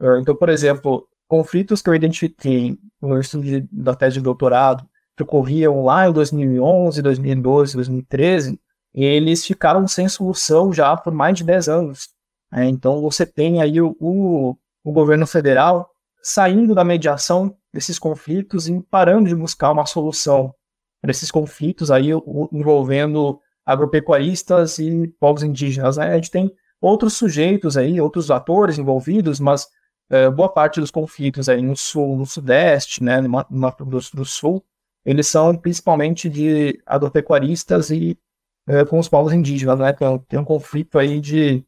Ah, 0.00 0.18
então, 0.20 0.34
por 0.34 0.48
exemplo, 0.48 1.08
conflitos 1.28 1.80
que 1.80 1.88
eu 1.88 1.94
identifiquei 1.94 2.76
no 3.00 3.18
estudo 3.18 3.44
da 3.70 3.94
tese 3.94 4.14
de 4.14 4.22
doutorado, 4.22 4.88
que 5.16 5.22
ocorriam 5.22 5.84
lá 5.84 6.08
em 6.08 6.12
2011, 6.12 7.02
2012, 7.02 7.76
2013, 7.76 8.60
eles 8.92 9.44
ficaram 9.44 9.86
sem 9.86 10.08
solução 10.08 10.72
já 10.72 10.96
por 10.96 11.12
mais 11.12 11.36
de 11.36 11.44
10 11.44 11.68
anos. 11.68 12.08
É, 12.52 12.64
então 12.64 13.00
você 13.00 13.26
tem 13.26 13.60
aí 13.60 13.80
o, 13.80 13.96
o, 13.98 14.92
governo 14.92 15.26
federal 15.26 15.90
saindo 16.22 16.74
da 16.74 16.84
mediação 16.84 17.56
desses 17.74 17.98
conflitos 17.98 18.68
e 18.68 18.80
parando 18.88 19.28
de 19.28 19.34
buscar 19.34 19.72
uma 19.72 19.84
solução 19.84 20.54
para 21.02 21.10
esses 21.10 21.30
conflitos 21.30 21.90
aí 21.90 22.10
envolvendo 22.52 23.40
agropecuaristas 23.66 24.78
e 24.78 25.08
povos 25.18 25.42
indígenas. 25.42 25.96
Né? 25.96 26.12
A 26.12 26.14
gente 26.14 26.30
tem 26.30 26.54
outros 26.80 27.14
sujeitos 27.14 27.76
aí, 27.76 28.00
outros 28.00 28.30
atores 28.30 28.78
envolvidos, 28.78 29.40
mas 29.40 29.66
é, 30.08 30.30
boa 30.30 30.48
parte 30.48 30.80
dos 30.80 30.90
conflitos 30.90 31.48
aí 31.48 31.60
no 31.60 31.76
sul, 31.76 32.16
no 32.16 32.24
sudeste, 32.24 33.02
né, 33.02 33.20
no 33.20 33.28
Mato 33.50 33.84
Grosso 33.84 34.14
do 34.14 34.24
Sul, 34.24 34.64
eles 35.04 35.26
são 35.26 35.56
principalmente 35.56 36.28
de 36.28 36.80
agropecuaristas 36.86 37.90
e 37.90 38.16
é, 38.68 38.84
com 38.84 38.98
os 38.98 39.08
povos 39.08 39.32
indígenas, 39.32 39.78
né? 39.78 39.92
Tem, 39.92 40.18
tem 40.20 40.38
um 40.38 40.44
conflito 40.44 40.98
aí 40.98 41.20
de, 41.20 41.58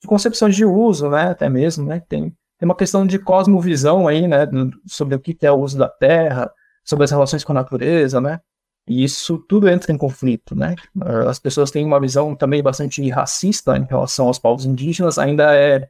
de 0.00 0.06
concepções 0.06 0.54
de 0.54 0.64
uso, 0.64 1.10
né? 1.10 1.30
Até 1.30 1.48
mesmo, 1.48 1.84
né? 1.84 2.00
Tem, 2.08 2.32
tem 2.58 2.66
uma 2.66 2.76
questão 2.76 3.06
de 3.06 3.18
cosmovisão 3.18 4.06
aí, 4.08 4.26
né? 4.26 4.46
Sobre 4.86 5.14
o 5.14 5.20
que 5.20 5.36
é 5.42 5.50
o 5.50 5.56
uso 5.56 5.78
da 5.78 5.88
terra, 5.88 6.50
sobre 6.84 7.04
as 7.04 7.10
relações 7.10 7.44
com 7.44 7.52
a 7.52 7.56
natureza, 7.56 8.20
né? 8.20 8.40
E 8.86 9.02
isso 9.02 9.38
tudo 9.38 9.68
entra 9.68 9.92
em 9.92 9.98
conflito, 9.98 10.54
né? 10.54 10.74
As 11.28 11.38
pessoas 11.38 11.70
têm 11.70 11.84
uma 11.84 12.00
visão 12.00 12.34
também 12.36 12.62
bastante 12.62 13.08
racista 13.10 13.76
em 13.76 13.84
relação 13.84 14.26
aos 14.26 14.38
povos 14.38 14.66
indígenas, 14.66 15.18
ainda 15.18 15.54
é 15.56 15.88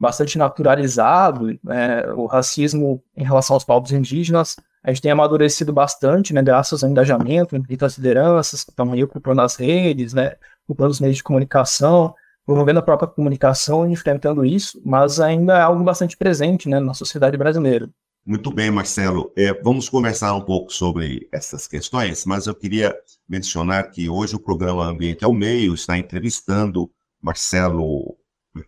bastante 0.00 0.38
naturalizado, 0.38 1.58
né? 1.62 2.06
o 2.14 2.24
racismo 2.24 3.02
em 3.14 3.22
relação 3.22 3.54
aos 3.54 3.64
povos 3.64 3.92
indígenas 3.92 4.56
a 4.82 4.90
gente 4.90 5.02
tem 5.02 5.10
amadurecido 5.10 5.72
bastante, 5.72 6.32
né, 6.32 6.42
graças 6.42 6.82
ao 6.82 6.90
engajamento 6.90 7.56
as 7.82 7.98
lideranças 7.98 8.64
que 8.64 8.70
estão 8.70 8.92
aí 8.92 9.04
ocupando 9.04 9.42
as 9.42 9.56
redes, 9.56 10.14
né, 10.14 10.36
ocupando 10.66 10.90
os 10.90 11.00
meios 11.00 11.16
de 11.16 11.22
comunicação, 11.22 12.14
promovendo 12.46 12.80
a 12.80 12.82
própria 12.82 13.08
comunicação 13.08 13.88
e 13.88 13.92
enfrentando 13.92 14.44
isso, 14.44 14.80
mas 14.84 15.20
ainda 15.20 15.58
é 15.58 15.60
algo 15.60 15.84
bastante 15.84 16.16
presente, 16.16 16.68
né, 16.68 16.80
na 16.80 16.94
sociedade 16.94 17.36
brasileira. 17.36 17.88
Muito 18.24 18.52
bem, 18.52 18.70
Marcelo. 18.70 19.32
É, 19.36 19.52
vamos 19.62 19.88
conversar 19.88 20.34
um 20.34 20.42
pouco 20.42 20.72
sobre 20.72 21.26
essas 21.32 21.66
questões, 21.66 22.26
mas 22.26 22.46
eu 22.46 22.54
queria 22.54 22.94
mencionar 23.28 23.90
que 23.90 24.08
hoje 24.10 24.36
o 24.36 24.40
programa 24.40 24.84
Ambiente 24.84 25.24
ao 25.24 25.32
Meio 25.32 25.74
está 25.74 25.96
entrevistando 25.96 26.90
Marcelo 27.20 28.16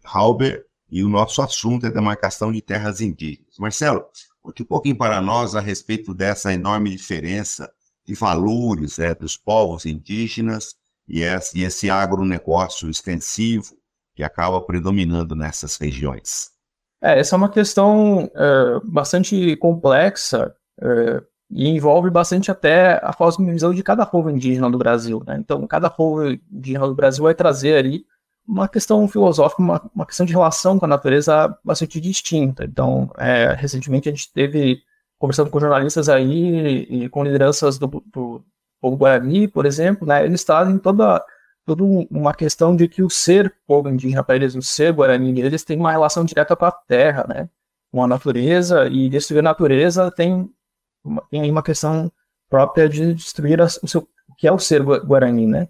Halber 0.04 0.64
e 0.90 1.04
o 1.04 1.08
nosso 1.08 1.42
assunto 1.42 1.86
é 1.86 1.90
demarcação 1.90 2.50
de 2.50 2.62
terras 2.62 3.00
indígenas. 3.00 3.58
Marcelo, 3.58 4.04
conte 4.40 4.62
um 4.62 4.66
pouquinho 4.66 4.96
para 4.96 5.20
nós 5.20 5.54
a 5.54 5.60
respeito 5.60 6.14
dessa 6.14 6.52
enorme 6.52 6.90
diferença 6.90 7.70
de 8.06 8.14
valores 8.14 8.98
é, 8.98 9.14
dos 9.14 9.36
povos 9.36 9.86
indígenas 9.86 10.74
e 11.08 11.22
esse, 11.22 11.90
agronegócio 11.90 12.88
extensivo 12.88 13.74
que 14.14 14.22
acaba 14.22 14.60
predominando 14.60 15.34
nessas 15.34 15.76
regiões. 15.76 16.50
É, 17.02 17.18
essa 17.18 17.34
é 17.34 17.38
uma 17.38 17.48
questão 17.48 18.30
é, 18.34 18.80
bastante 18.84 19.56
complexa 19.56 20.54
é, 20.80 21.22
e 21.50 21.68
envolve 21.68 22.10
bastante 22.10 22.50
até 22.50 23.00
a 23.02 23.12
cosmovisão 23.12 23.74
de 23.74 23.82
cada 23.82 24.06
povo 24.06 24.30
indígena 24.30 24.70
do 24.70 24.78
Brasil. 24.78 25.22
Né? 25.26 25.36
Então, 25.38 25.66
cada 25.66 25.90
povo 25.90 26.30
indígena 26.50 26.86
do 26.86 26.94
Brasil 26.94 27.24
vai 27.24 27.34
trazer 27.34 27.76
ali 27.76 28.06
uma 28.46 28.68
questão 28.68 29.06
filosófica, 29.06 29.62
uma, 29.62 29.90
uma 29.94 30.06
questão 30.06 30.26
de 30.26 30.32
relação 30.32 30.78
com 30.78 30.84
a 30.84 30.88
natureza 30.88 31.56
bastante 31.64 32.00
distinta. 32.00 32.64
Então, 32.64 33.10
é, 33.18 33.52
recentemente 33.52 34.08
a 34.08 34.12
gente 34.12 34.32
teve, 34.32 34.82
conversando 35.18 35.50
com 35.50 35.60
jornalistas 35.60 36.08
aí 36.08 36.86
e 36.88 37.08
com 37.08 37.24
lideranças 37.24 37.78
do, 37.78 38.02
do 38.12 38.44
povo 38.82 38.96
Guarani, 38.96 39.46
por 39.46 39.64
exemplo, 39.64 40.06
né, 40.06 40.24
eles 40.24 40.42
trazem 40.42 40.76
toda, 40.76 41.24
toda 41.64 41.84
uma 42.10 42.34
questão 42.34 42.74
de 42.74 42.88
que 42.88 43.02
o 43.02 43.08
ser 43.08 43.54
povo 43.64 43.88
indígena 43.88 44.24
para 44.24 44.34
eles, 44.34 44.56
o 44.56 44.60
ser 44.60 44.92
Guarani, 44.92 45.40
eles 45.40 45.62
têm 45.62 45.78
uma 45.78 45.92
relação 45.92 46.24
direta 46.24 46.56
com 46.56 46.64
a 46.64 46.72
terra, 46.72 47.24
né, 47.28 47.48
com 47.92 48.02
a 48.02 48.08
natureza, 48.08 48.88
e 48.88 49.08
destruir 49.08 49.38
a 49.38 49.42
natureza 49.42 50.10
tem, 50.10 50.50
tem 51.30 51.42
aí 51.42 51.50
uma 51.50 51.62
questão 51.62 52.10
própria 52.50 52.88
de 52.88 53.14
destruir 53.14 53.62
a, 53.62 53.66
o, 53.66 53.86
seu, 53.86 54.08
o 54.28 54.34
que 54.34 54.48
é 54.48 54.52
o 54.52 54.58
ser 54.58 54.82
Guarani, 54.82 55.46
né. 55.46 55.68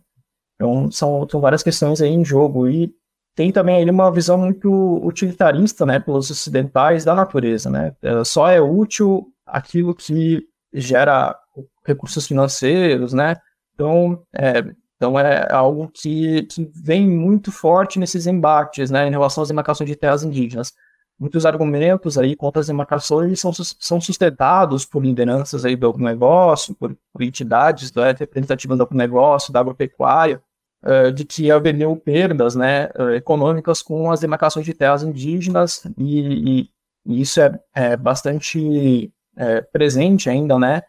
Então, 0.54 0.90
são, 0.90 1.28
são 1.28 1.40
várias 1.40 1.62
questões 1.62 2.00
aí 2.00 2.10
em 2.10 2.24
jogo, 2.24 2.68
e 2.68 2.94
tem 3.34 3.52
também 3.52 3.76
aí 3.76 3.90
uma 3.90 4.10
visão 4.10 4.38
muito 4.38 5.04
utilitarista, 5.04 5.84
né, 5.84 6.00
pelos 6.00 6.30
ocidentais 6.30 7.04
da 7.04 7.14
natureza, 7.14 7.68
né, 7.68 7.94
só 8.24 8.48
é 8.48 8.60
útil 8.60 9.26
aquilo 9.46 9.94
que 9.94 10.48
gera 10.72 11.38
recursos 11.84 12.26
financeiros, 12.26 13.12
né? 13.12 13.36
Então, 13.74 14.22
é, 14.34 14.62
então 15.02 15.18
é 15.18 15.52
algo 15.52 15.90
que, 15.92 16.44
que, 16.44 16.70
vem 16.72 17.08
muito 17.08 17.50
forte 17.50 17.98
nesses 17.98 18.28
embates, 18.28 18.88
né, 18.88 19.08
em 19.08 19.10
relação 19.10 19.42
às 19.42 19.48
demarcações 19.48 19.90
de 19.90 19.96
terras 19.96 20.22
indígenas. 20.22 20.72
Muitos 21.18 21.44
argumentos 21.44 22.16
aí 22.16 22.36
contra 22.36 22.60
as 22.60 22.68
demarcações 22.68 23.40
são, 23.40 23.52
são 23.52 24.00
sustentados 24.00 24.84
por 24.84 25.04
lideranças 25.04 25.64
aí 25.64 25.74
do 25.74 25.92
negócio, 25.98 26.72
por, 26.76 26.96
por 27.12 27.22
entidades 27.22 27.90
da 27.90 28.12
representativa 28.12 28.76
do 28.76 28.88
negócio, 28.92 29.52
da 29.52 29.58
agropecuária, 29.58 30.40
uh, 30.84 31.10
de 31.10 31.24
que 31.24 31.50
haveriam 31.50 31.96
perdas, 31.96 32.54
né, 32.54 32.88
econômicas 33.16 33.82
com 33.82 34.08
as 34.08 34.20
demarcações 34.20 34.64
de 34.64 34.72
terras 34.72 35.02
indígenas 35.02 35.84
e, 35.98 36.60
e, 36.60 36.68
e 37.06 37.20
isso 37.20 37.40
é, 37.40 37.58
é 37.74 37.96
bastante 37.96 39.12
é, 39.36 39.60
presente 39.62 40.30
ainda, 40.30 40.56
né, 40.60 40.82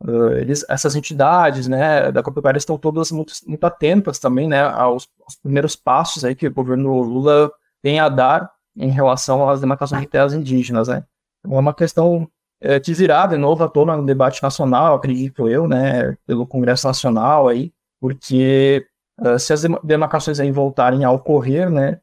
Uh, 0.00 0.32
eles, 0.32 0.64
essas 0.68 0.94
entidades, 0.94 1.66
né, 1.68 2.12
da 2.12 2.22
Copepeira 2.22 2.58
estão 2.58 2.76
todas 2.76 3.10
muito, 3.10 3.32
muito 3.46 3.64
atentas 3.64 4.18
também, 4.18 4.46
né, 4.46 4.60
aos, 4.62 5.08
aos, 5.24 5.36
primeiros 5.36 5.74
passos 5.74 6.24
aí 6.24 6.34
que 6.34 6.46
o 6.46 6.52
governo 6.54 7.00
Lula 7.00 7.50
tem 7.82 7.98
a 7.98 8.08
dar 8.08 8.50
em 8.76 8.90
relação 8.90 9.48
às 9.48 9.60
demarcações 9.60 10.02
de 10.02 10.08
terras 10.08 10.34
indígenas, 10.34 10.88
né. 10.88 11.02
Então, 11.40 11.56
é 11.56 11.60
uma 11.60 11.72
questão 11.72 12.28
é, 12.60 12.78
que 12.78 12.92
virá 12.92 13.26
de 13.26 13.38
novo 13.38 13.64
à 13.64 13.68
tona 13.68 13.96
no 13.96 14.04
debate 14.04 14.42
nacional, 14.42 14.94
acredito 14.94 15.48
eu, 15.48 15.66
né, 15.66 16.16
pelo 16.26 16.46
Congresso 16.46 16.86
Nacional 16.86 17.48
aí, 17.48 17.72
porque 18.00 18.86
uh, 19.20 19.38
se 19.38 19.52
as 19.54 19.62
demarcações 19.82 20.38
aí 20.38 20.50
voltarem 20.50 21.04
a 21.04 21.10
ocorrer, 21.10 21.70
né, 21.70 22.00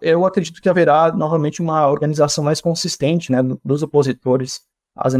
eu 0.00 0.24
acredito 0.24 0.60
que 0.60 0.68
haverá 0.68 1.10
novamente 1.12 1.60
uma 1.60 1.88
organização 1.88 2.44
mais 2.44 2.60
consistente, 2.60 3.32
né, 3.32 3.38
dos 3.64 3.82
opositores 3.82 4.60
às 4.94 5.14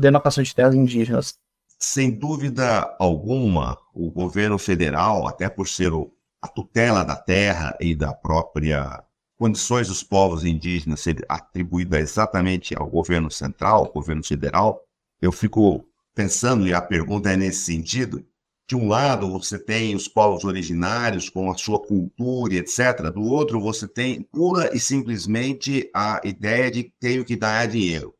demarcações 0.00 0.48
de 0.48 0.54
terras 0.54 0.74
indígenas. 0.74 1.38
Sem 1.84 2.12
dúvida 2.12 2.94
alguma, 2.96 3.76
o 3.92 4.08
governo 4.08 4.56
federal, 4.56 5.26
até 5.26 5.48
por 5.48 5.66
ser 5.66 5.92
o, 5.92 6.12
a 6.40 6.46
tutela 6.46 7.02
da 7.02 7.16
terra 7.16 7.76
e 7.80 7.92
da 7.92 8.14
própria 8.14 9.04
condições 9.36 9.88
dos 9.88 10.00
povos 10.00 10.44
indígenas 10.44 11.00
ser 11.00 11.26
atribuída 11.28 11.98
exatamente 11.98 12.72
ao 12.78 12.88
governo 12.88 13.28
central, 13.28 13.80
ao 13.80 13.92
governo 13.92 14.22
federal, 14.22 14.80
eu 15.20 15.32
fico 15.32 15.84
pensando, 16.14 16.68
e 16.68 16.72
a 16.72 16.80
pergunta 16.80 17.32
é 17.32 17.36
nesse 17.36 17.64
sentido, 17.64 18.24
de 18.68 18.76
um 18.76 18.86
lado 18.86 19.28
você 19.28 19.58
tem 19.58 19.96
os 19.96 20.06
povos 20.06 20.44
originários 20.44 21.28
com 21.28 21.50
a 21.50 21.56
sua 21.56 21.80
cultura, 21.80 22.54
etc. 22.54 23.10
Do 23.12 23.22
outro 23.22 23.60
você 23.60 23.88
tem 23.88 24.22
pura 24.22 24.70
e 24.72 24.78
simplesmente 24.78 25.90
a 25.92 26.20
ideia 26.22 26.70
de 26.70 26.84
que 26.84 26.92
tenho 27.00 27.24
que 27.24 27.34
dar 27.34 27.66
dinheiro. 27.66 28.14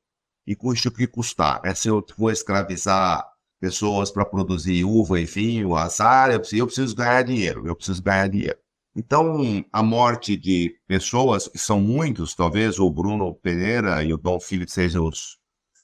E 0.45 0.57
custe 0.57 0.89
o 0.89 0.93
que 0.93 1.07
custar. 1.07 1.61
É 1.65 1.73
se 1.73 1.87
eu 1.87 2.05
for 2.17 2.33
escravizar 2.33 3.32
pessoas 3.63 4.11
para 4.11 4.25
produzir 4.25 4.85
uva 4.85 5.21
e 5.21 5.25
vinho, 5.25 5.77
azar, 5.77 6.33
eu 6.33 6.41
preciso, 6.41 6.63
eu 6.63 6.67
preciso 6.67 6.97
ganhar 6.97 7.23
dinheiro, 7.23 7.65
eu 7.65 7.77
preciso 7.77 8.03
ganhar 8.03 8.29
dinheiro. 8.29 8.59
Então, 8.97 9.65
a 9.73 9.81
morte 9.85 10.37
de 10.37 10.75
pessoas, 10.89 11.47
que 11.47 11.59
são 11.59 11.81
muitos, 11.81 12.35
talvez 12.35 12.81
o 12.81 12.91
Bruno 12.91 13.33
Pereira 13.37 14.03
e 14.03 14.13
o 14.13 14.19
Dom 14.19 14.41
Filho 14.41 14.69
sejam 14.69 15.07
os, 15.07 15.39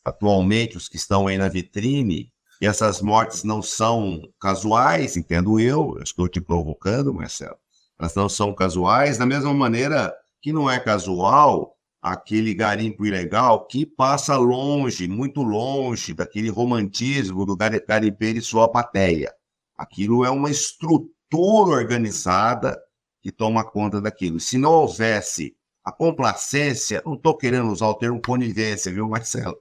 atualmente 0.04 0.76
os 0.76 0.88
que 0.88 0.96
estão 0.96 1.28
aí 1.28 1.38
na 1.38 1.46
vitrine, 1.48 2.32
e 2.60 2.66
essas 2.66 3.00
mortes 3.00 3.44
não 3.44 3.62
são 3.62 4.22
casuais, 4.40 5.16
entendo 5.16 5.60
eu, 5.60 5.94
eu 5.98 6.02
estou 6.02 6.28
te 6.28 6.40
provocando, 6.40 7.14
Marcelo, 7.14 7.58
elas 7.96 8.12
não 8.16 8.28
são 8.28 8.52
casuais, 8.52 9.18
da 9.18 9.24
mesma 9.24 9.54
maneira 9.54 10.12
que 10.42 10.52
não 10.52 10.68
é 10.68 10.80
casual 10.80 11.76
aquele 12.00 12.54
garimpo 12.54 13.04
ilegal 13.04 13.66
que 13.66 13.84
passa 13.84 14.36
longe, 14.36 15.08
muito 15.08 15.42
longe 15.42 16.14
daquele 16.14 16.48
romantismo 16.48 17.44
do 17.44 17.56
garimpeiro 17.56 18.38
e 18.38 18.42
sua 18.42 18.68
pateia. 18.68 19.32
Aquilo 19.76 20.24
é 20.24 20.30
uma 20.30 20.50
estrutura 20.50 21.76
organizada 21.76 22.78
que 23.20 23.32
toma 23.32 23.64
conta 23.64 24.00
daquilo. 24.00 24.40
Se 24.40 24.56
não 24.56 24.72
houvesse 24.72 25.56
a 25.84 25.92
complacência, 25.92 27.02
não 27.04 27.14
estou 27.14 27.36
querendo 27.36 27.70
usar 27.70 27.88
o 27.88 27.94
termo 27.94 28.20
conivência, 28.20 28.92
viu, 28.92 29.08
Marcelo? 29.08 29.56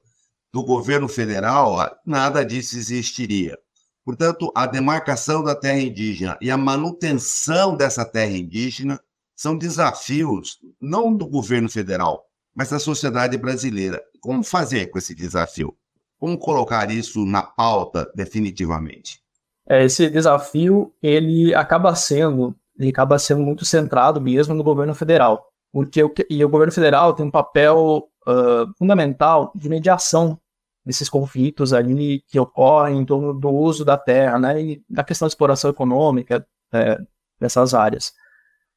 Do 0.54 0.64
governo 0.64 1.08
federal, 1.08 1.78
nada 2.06 2.44
disso 2.44 2.78
existiria. 2.78 3.58
Portanto, 4.04 4.52
a 4.56 4.66
demarcação 4.66 5.44
da 5.44 5.56
terra 5.56 5.80
indígena 5.80 6.38
e 6.42 6.50
a 6.50 6.58
manutenção 6.58 7.76
dessa 7.76 8.06
terra 8.06 8.32
indígena 8.32 9.00
são 9.36 9.58
desafios 9.58 10.60
não 10.82 11.16
do 11.16 11.28
governo 11.28 11.70
federal, 11.70 12.27
mas 12.58 12.72
da 12.72 12.80
sociedade 12.80 13.38
brasileira. 13.38 14.02
Como 14.20 14.44
fazer 14.44 14.88
com 14.88 14.98
esse 14.98 15.14
desafio? 15.14 15.78
Como 16.20 16.36
colocar 16.40 16.90
isso 16.90 17.24
na 17.24 17.44
pauta 17.44 18.12
definitivamente? 18.16 19.22
É, 19.70 19.86
esse 19.86 20.10
desafio 20.10 20.92
ele 21.02 21.54
acaba 21.54 21.94
sendo 21.94 22.56
ele 22.80 22.90
acaba 22.90 23.18
sendo 23.20 23.42
muito 23.42 23.64
centrado 23.64 24.20
mesmo 24.20 24.54
no 24.54 24.64
governo 24.64 24.94
federal, 24.94 25.48
porque 25.72 26.04
o, 26.04 26.14
e 26.30 26.44
o 26.44 26.50
governo 26.50 26.72
federal 26.72 27.14
tem 27.14 27.26
um 27.26 27.32
papel 27.32 28.08
uh, 28.28 28.72
fundamental 28.78 29.52
de 29.56 29.68
mediação 29.68 30.40
desses 30.86 31.10
conflitos 31.10 31.74
ali 31.74 32.24
que 32.28 32.40
ocorrem 32.40 33.00
em 33.00 33.06
torno 33.06 33.34
do 33.34 33.50
uso 33.50 33.84
da 33.84 33.98
terra, 33.98 34.38
né, 34.38 34.62
e 34.62 34.84
da 34.88 35.04
questão 35.04 35.28
de 35.28 35.32
exploração 35.32 35.72
econômica 35.72 36.48
é, 36.72 37.00
dessas 37.40 37.74
áreas. 37.74 38.14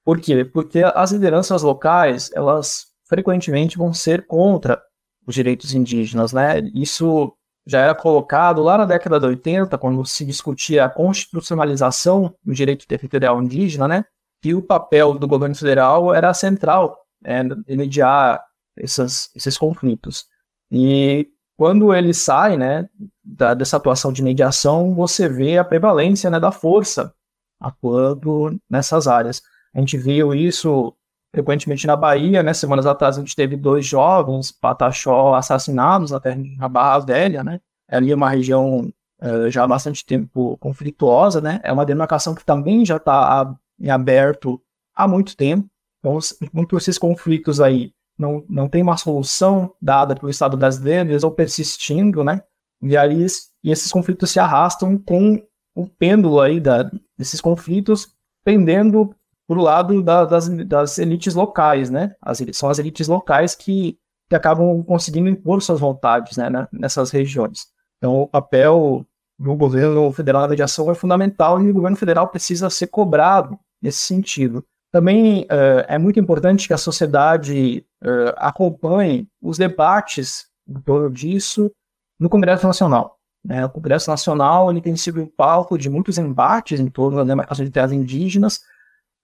Por 0.03 0.19
quê? 0.19 0.47
Porque 0.47 0.83
as 0.83 1.13
lideranças 1.13 1.63
locais 1.63 2.31
elas 2.35 2.90
frequentemente 3.11 3.77
vão 3.77 3.93
ser 3.93 4.25
contra 4.25 4.81
os 5.27 5.35
direitos 5.35 5.75
indígenas, 5.75 6.33
né? 6.33 6.61
Isso 6.73 7.35
já 7.67 7.81
era 7.81 7.95
colocado 7.95 8.63
lá 8.63 8.79
na 8.79 8.87
década 8.87 9.19
de 9.19 9.27
80, 9.27 9.77
quando 9.77 10.07
se 10.07 10.25
discutia 10.25 10.85
a 10.85 10.89
constitucionalização 10.89 12.33
do 12.43 12.55
direito 12.55 12.87
territorial 12.87 13.43
indígena, 13.43 13.89
né? 13.89 14.05
Que 14.41 14.55
o 14.55 14.63
papel 14.63 15.19
do 15.19 15.27
governo 15.27 15.57
federal 15.57 16.15
era 16.15 16.33
central 16.33 16.97
é, 17.25 17.41
em 17.69 17.77
mediar 17.77 18.43
essas, 18.79 19.29
esses 19.35 19.59
conflitos. 19.59 20.25
E 20.71 21.29
quando 21.59 21.93
ele 21.93 22.15
sai, 22.15 22.57
né, 22.57 22.89
da, 23.25 23.55
dessa 23.55 23.77
atuação 23.77 24.13
de 24.13 24.23
mediação, 24.23 24.95
você 24.95 25.29
vê 25.29 25.59
a 25.59 25.65
prevalência 25.65 26.31
né, 26.31 26.39
da 26.39 26.53
força 26.53 27.13
atuando 27.61 28.57
nessas 28.71 29.09
áreas. 29.09 29.43
A 29.75 29.81
gente 29.81 29.99
viu 29.99 30.33
isso 30.33 30.95
frequentemente 31.33 31.87
na 31.87 31.97
Bahia, 31.97 32.43
né? 32.43 32.53
Semanas 32.53 32.87
atrás 32.87 33.17
a 33.17 33.21
gente 33.21 33.37
teve 33.37 33.57
dois 33.57 33.87
jovens, 33.87 34.51
Pataxó, 34.53 35.35
assassinados 35.35 36.11
na 36.11 36.21
terra 36.21 36.43
de 36.43 36.57
Barra 36.69 36.99
Velha, 36.99 37.45
né? 37.45 37.61
Ali 37.89 38.13
é 38.13 38.15
uma 38.15 38.31
região 38.31 38.93
uh, 39.23 39.51
já 39.51 39.65
há 39.65 39.69
bastante 39.69 40.05
tempo 40.05 40.57
conflituosa, 40.59 41.41
né? 41.41 41.61
É 41.63 41.73
uma 41.73 41.87
demarcação 41.87 42.35
que 42.35 42.45
também 42.45 42.85
já 42.85 42.97
está 42.97 43.55
em 43.79 43.91
aberto 43.91 44.61
há 44.95 45.07
muito 45.07 45.37
tempo. 45.37 45.69
Então, 45.99 46.19
muitos 46.53 46.79
desses 46.79 46.99
conflitos 46.99 47.61
aí 47.61 47.93
não, 48.19 48.45
não 48.49 48.69
tem 48.69 48.83
uma 48.83 48.97
solução 48.97 49.75
dada 49.81 50.15
pelo 50.15 50.31
Estado 50.31 50.57
brasileiro, 50.57 51.11
eles 51.11 51.23
vão 51.23 51.31
persistindo, 51.31 52.23
né? 52.23 52.43
E 52.83 52.97
aí 52.97 53.27
e 53.63 53.71
esses 53.71 53.93
conflitos 53.93 54.31
se 54.31 54.41
arrastam 54.41 54.97
com 54.99 55.43
o 55.75 55.87
pêndulo 55.87 56.41
aí 56.41 56.61
da, 56.61 56.91
desses 57.17 57.41
conflitos 57.41 58.09
pendendo 58.45 59.15
para 59.51 59.59
o 59.59 59.63
lado 59.63 60.01
da, 60.01 60.25
das, 60.25 60.49
das 60.49 60.97
elites 60.97 61.35
locais, 61.35 61.91
né? 61.91 62.15
As, 62.23 62.41
são 62.53 62.71
as 62.71 62.79
elites 62.79 63.09
locais 63.09 63.57
que, 63.57 63.99
que 64.29 64.37
acabam 64.37 64.81
conseguindo 64.85 65.29
impor 65.29 65.61
suas 65.61 65.81
vontades 65.81 66.37
né, 66.37 66.49
nessas 66.73 67.11
regiões. 67.11 67.67
Então, 67.99 68.21
o 68.21 68.29
papel 68.29 69.05
do 69.37 69.57
governo 69.57 70.13
federal 70.13 70.43
na 70.43 70.49
mediação 70.49 70.89
é 70.89 70.95
fundamental 70.95 71.61
e 71.61 71.69
o 71.69 71.75
governo 71.75 71.97
federal 71.97 72.29
precisa 72.29 72.71
ser 72.71 72.87
cobrado 72.87 73.59
nesse 73.83 73.99
sentido. 73.99 74.65
Também 74.93 75.43
uh, 75.43 75.85
é 75.89 75.99
muito 75.99 76.21
importante 76.21 76.69
que 76.69 76.75
a 76.75 76.79
sociedade 76.79 77.85
uh, 78.05 78.33
acompanhe 78.37 79.27
os 79.43 79.59
debates 79.59 80.47
em 80.69 80.81
torno 80.81 81.11
disso 81.11 81.73
no 82.21 82.31
Congresso 82.31 82.69
Nacional. 82.69 83.19
Né? 83.45 83.67
O 83.67 83.71
Congresso 83.71 84.11
Nacional 84.11 84.71
ele 84.71 84.81
tem 84.81 84.95
sido 84.95 85.21
um 85.21 85.27
palco 85.27 85.77
de 85.77 85.91
muitos 85.91 86.19
embates 86.19 86.79
em 86.79 86.89
torno 86.89 87.17
da 87.17 87.25
demarcação 87.25 87.65
de 87.65 87.71
terras 87.73 87.91
indígenas. 87.91 88.61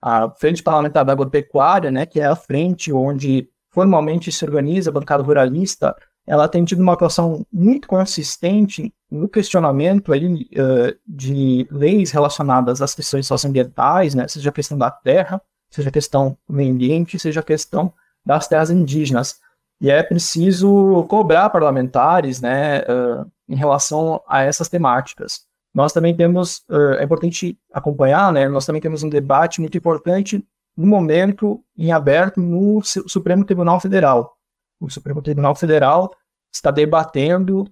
A 0.01 0.31
Frente 0.31 0.63
Parlamentar 0.63 1.05
da 1.05 1.13
Agropecuária, 1.13 1.91
né, 1.91 2.07
que 2.07 2.21
é 2.21 2.27
a 2.27 2.37
frente 2.37 2.93
onde 2.93 3.49
formalmente 3.71 4.31
se 4.31 4.45
organiza 4.45 4.91
a 4.91 4.93
bancada 4.93 5.23
ruralista, 5.23 5.95
ela 6.27 6.49
tem 6.49 6.65
tido 6.65 6.81
uma 6.83 6.95
atuação 6.95 7.47
muito 7.53 7.87
consistente 7.87 8.93
no 9.11 9.29
questionamento 9.29 10.13
aí, 10.13 10.27
uh, 10.27 10.99
de 11.07 11.69
leis 11.71 12.11
relacionadas 12.11 12.83
às 12.83 12.95
questões 12.95 13.27
socioambientais, 13.27 14.15
né, 14.15 14.27
seja 14.27 14.51
a 14.51 14.53
questão 14.53 14.77
da 14.77 14.91
terra, 14.91 15.41
seja 15.71 15.89
a 15.89 15.93
questão 15.93 16.37
do 16.49 16.55
meio 16.55 16.73
ambiente, 16.73 17.19
seja 17.19 17.41
a 17.41 17.45
questão 17.45 17.93
das 18.25 18.49
terras 18.49 18.71
indígenas. 18.71 19.37
E 19.81 19.91
é 19.91 20.03
preciso 20.03 21.05
cobrar 21.09 21.51
parlamentares 21.51 22.41
né, 22.41 22.81
uh, 22.81 23.31
em 23.49 23.55
relação 23.55 24.21
a 24.27 24.43
essas 24.43 24.69
temáticas. 24.69 25.46
Nós 25.77 25.93
também 25.93 26.17
temos, 26.17 26.63
uh, 26.71 26.95
é 26.99 27.05
importante 27.05 27.61
acompanhar, 27.71 28.33
né, 28.33 28.49
nós 28.49 28.65
também 28.65 28.81
temos 28.81 29.03
um 29.03 29.11
debate 29.11 29.61
muito 29.61 29.77
importante 29.77 30.43
no 30.75 30.87
momento 30.87 31.63
em 31.77 31.93
aberto 31.93 32.41
no 32.41 32.83
Supremo 32.83 33.45
Tribunal 33.45 33.79
Federal. 33.79 34.39
O 34.81 34.89
Supremo 34.89 35.21
Tribunal 35.21 35.55
Federal 35.55 36.11
está 36.51 36.71
debatendo 36.71 37.65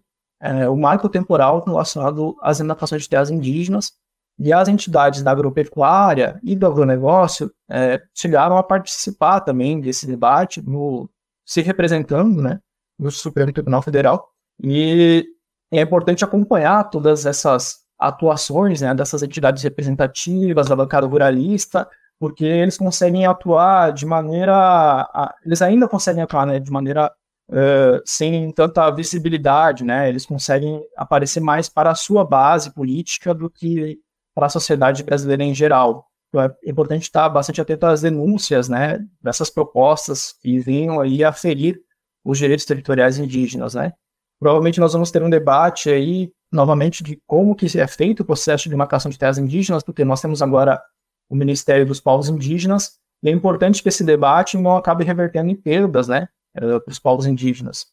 uh, 0.43 0.71
o 0.71 0.77
marco 0.77 1.09
temporal 1.09 1.65
relacionado 1.65 2.37
às 2.43 2.59
demarcações 2.59 3.05
de 3.05 3.09
terras 3.09 3.31
indígenas 3.31 3.93
e 4.39 4.53
as 4.53 4.69
entidades 4.69 5.23
da 5.23 5.31
agropecuária 5.31 6.39
e 6.43 6.55
do 6.55 6.67
agronegócio 6.67 7.51
é, 7.71 8.03
chegaram 8.13 8.59
a 8.59 8.63
participar 8.63 9.41
também 9.41 9.81
desse 9.81 10.07
debate, 10.07 10.61
no, 10.61 11.09
se 11.47 11.63
representando 11.63 12.43
né, 12.43 12.61
no 12.99 13.11
Supremo 13.11 13.51
Tribunal 13.51 13.81
Federal. 13.81 14.29
E 14.63 15.25
é 15.73 15.81
importante 15.81 16.23
acompanhar 16.23 16.91
todas 16.91 17.25
essas 17.25 17.84
atuações 18.09 18.81
né, 18.81 18.95
dessas 18.95 19.23
entidades 19.23 19.63
representativas, 19.63 20.69
da 20.69 20.77
bancada 20.77 21.07
ruralista, 21.07 21.89
porque 22.19 22.45
eles 22.45 22.79
conseguem 22.79 23.27
atuar 23.27 23.93
de 23.93 24.07
maneira. 24.07 25.09
Eles 25.45 25.61
ainda 25.63 25.89
conseguem 25.89 26.23
atuar 26.23 26.47
né, 26.47 26.59
de 26.59 26.71
maneira 26.71 27.13
uh, 27.51 28.01
sem 28.05 28.51
tanta 28.53 28.91
visibilidade, 28.91 29.85
né? 29.85 30.09
Eles 30.09 30.27
conseguem 30.27 30.83
aparecer 30.97 31.41
mais 31.41 31.69
para 31.69 31.91
a 31.91 31.95
sua 31.95 32.25
base 32.25 32.73
política 32.73 33.35
do 33.35 33.51
que 33.51 33.99
para 34.35 34.47
a 34.47 34.51
sociedade 34.51 35.03
brasileira 35.03 35.43
em 35.43 35.55
geral. 35.55 36.07
Então 36.29 36.43
é 36.43 36.51
importante 36.69 37.03
estar 37.03 37.29
bastante 37.29 37.61
atento 37.61 37.87
às 37.87 38.01
denúncias, 38.01 38.69
né, 38.69 38.99
dessas 39.23 39.51
propostas 39.51 40.33
que 40.43 40.59
venham 40.59 41.01
aí 41.01 41.23
a 41.23 41.33
ferir 41.33 41.81
os 42.25 42.39
direitos 42.39 42.65
territoriais 42.65 43.19
indígenas, 43.19 43.75
né. 43.75 43.93
Provavelmente 44.41 44.81
nós 44.81 44.93
vamos 44.93 45.13
ter 45.13 45.23
um 45.23 45.31
debate 45.31 45.89
aí, 45.91 46.33
novamente, 46.55 47.03
de 47.03 47.21
como 47.27 47.55
que 47.55 47.67
é 47.79 47.87
feito 47.87 48.21
o 48.21 48.25
processo 48.25 48.65
de 48.65 48.71
demarcação 48.71 49.11
de 49.11 49.19
terras 49.19 49.39
indígenas, 49.39 49.83
porque 49.83 50.05
nós 50.05 50.21
temos 50.21 50.41
agora 50.43 50.81
o 51.29 51.35
Ministério 51.35 51.87
dos 51.87 52.01
Povos 52.01 52.29
Indígenas, 52.29 52.99
e 53.23 53.29
é 53.29 53.33
importante 53.33 53.83
que 53.83 53.89
esse 53.89 54.05
debate 54.05 54.57
não 54.59 54.77
acabe 54.77 55.05
revertendo 55.05 55.51
em 55.51 55.57
perdas, 55.57 56.09
né, 56.09 56.29
eh, 56.57 56.79
para 56.79 56.91
os 56.93 56.99
povos 56.99 57.27
indígenas, 57.27 57.87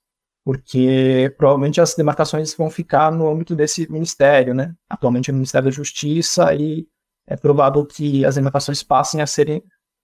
porque 0.43 1.33
provavelmente 1.37 1.79
as 1.79 1.95
demarcações 1.95 2.53
vão 2.53 2.69
ficar 2.69 3.11
no 3.11 3.29
âmbito 3.29 3.55
desse 3.55 3.89
ministério, 3.89 4.53
né, 4.53 4.73
atualmente 4.89 5.29
é 5.29 5.33
o 5.33 5.35
Ministério 5.35 5.65
da 5.65 5.71
Justiça, 5.71 6.53
e 6.53 6.85
é 7.25 7.37
provável 7.37 7.85
que 7.85 8.25
as 8.25 8.35
demarcações 8.35 8.83
passem 8.83 9.21
a 9.21 9.27
serem 9.27 9.63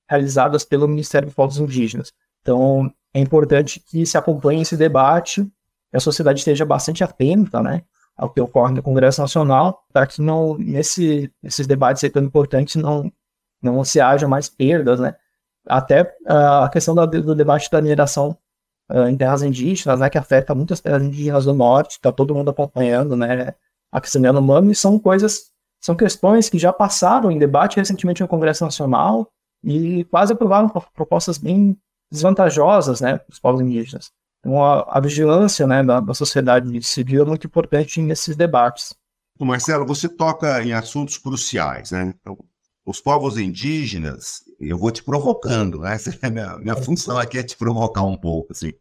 realizadas 0.09 0.63
pelo 0.63 0.87
Ministério 0.87 1.27
dos 1.27 1.35
Povos 1.35 1.57
Indígenas. 1.57 2.13
Então, 2.41 2.89
é 3.13 3.19
importante 3.19 3.81
que 3.81 4.05
se 4.05 4.17
acompanhe 4.17 4.61
esse 4.61 4.77
debate 4.77 5.45
a 5.93 5.99
sociedade 5.99 6.39
esteja 6.39 6.65
bastante 6.65 7.03
atenta, 7.03 7.61
né, 7.61 7.83
ao 8.17 8.29
que 8.29 8.41
ocorre 8.41 8.73
no 8.73 8.81
Congresso 8.81 9.21
Nacional, 9.21 9.85
para 9.93 10.07
que 10.07 10.21
não, 10.21 10.57
nesse, 10.57 11.31
nesses 11.41 11.67
debates 11.67 12.03
aí 12.03 12.09
tão 12.09 12.23
importantes, 12.23 12.75
não, 12.75 13.11
não 13.61 13.83
se 13.83 14.01
haja 14.01 14.27
mais 14.27 14.49
perdas, 14.49 14.99
né, 14.99 15.15
até 15.67 16.01
uh, 16.01 16.63
a 16.63 16.69
questão 16.69 16.95
do 16.95 17.35
debate 17.35 17.69
da 17.69 17.81
mineração 17.81 18.35
uh, 18.91 19.07
em 19.07 19.15
terras 19.15 19.43
indígenas, 19.43 19.99
né, 19.99 20.09
que 20.09 20.17
afeta 20.17 20.55
muitas 20.55 20.79
terras 20.79 21.03
indígenas 21.03 21.45
do 21.45 21.53
norte, 21.53 21.91
está 21.91 22.11
todo 22.11 22.33
mundo 22.33 22.49
acompanhando, 22.49 23.15
né, 23.15 23.53
a 23.91 24.01
questão 24.01 24.21
do 24.21 24.39
humano, 24.39 24.71
e 24.71 24.75
são 24.75 24.97
coisas, 24.97 25.51
são 25.79 25.95
questões 25.95 26.49
que 26.49 26.57
já 26.57 26.73
passaram 26.73 27.29
em 27.29 27.37
debate 27.37 27.77
recentemente 27.77 28.21
no 28.21 28.27
Congresso 28.27 28.63
Nacional 28.63 29.29
e 29.63 30.03
quase 30.05 30.33
aprovaram 30.33 30.69
propostas 30.69 31.37
bem 31.37 31.77
desvantajosas, 32.11 32.99
né, 32.99 33.17
para 33.17 33.31
os 33.31 33.39
povos 33.39 33.61
indígenas. 33.61 34.11
Então, 34.39 34.63
a, 34.63 34.99
vigilância 34.99 35.65
né, 35.67 35.83
da, 35.83 35.99
da, 35.99 36.13
sociedade 36.13 36.81
civil 36.83 37.23
é 37.23 37.25
muito 37.25 37.47
importante 37.47 38.01
nesses 38.01 38.35
debates. 38.35 38.95
Marcelo, 39.39 39.85
você 39.85 40.07
toca 40.07 40.63
em 40.63 40.73
assuntos 40.73 41.17
cruciais, 41.17 41.91
né? 41.91 42.13
Então, 42.19 42.37
os 42.85 43.01
povos 43.01 43.37
indígenas, 43.37 44.43
eu 44.59 44.77
vou 44.77 44.91
te 44.91 45.03
provocando, 45.03 45.79
né? 45.79 45.97
É 46.21 46.29
minha, 46.29 46.57
minha 46.57 46.75
função 46.75 47.17
aqui 47.17 47.37
é 47.37 47.43
te 47.43 47.57
provocar 47.57 48.03
um 48.03 48.17
pouco, 48.17 48.53
assim. 48.53 48.73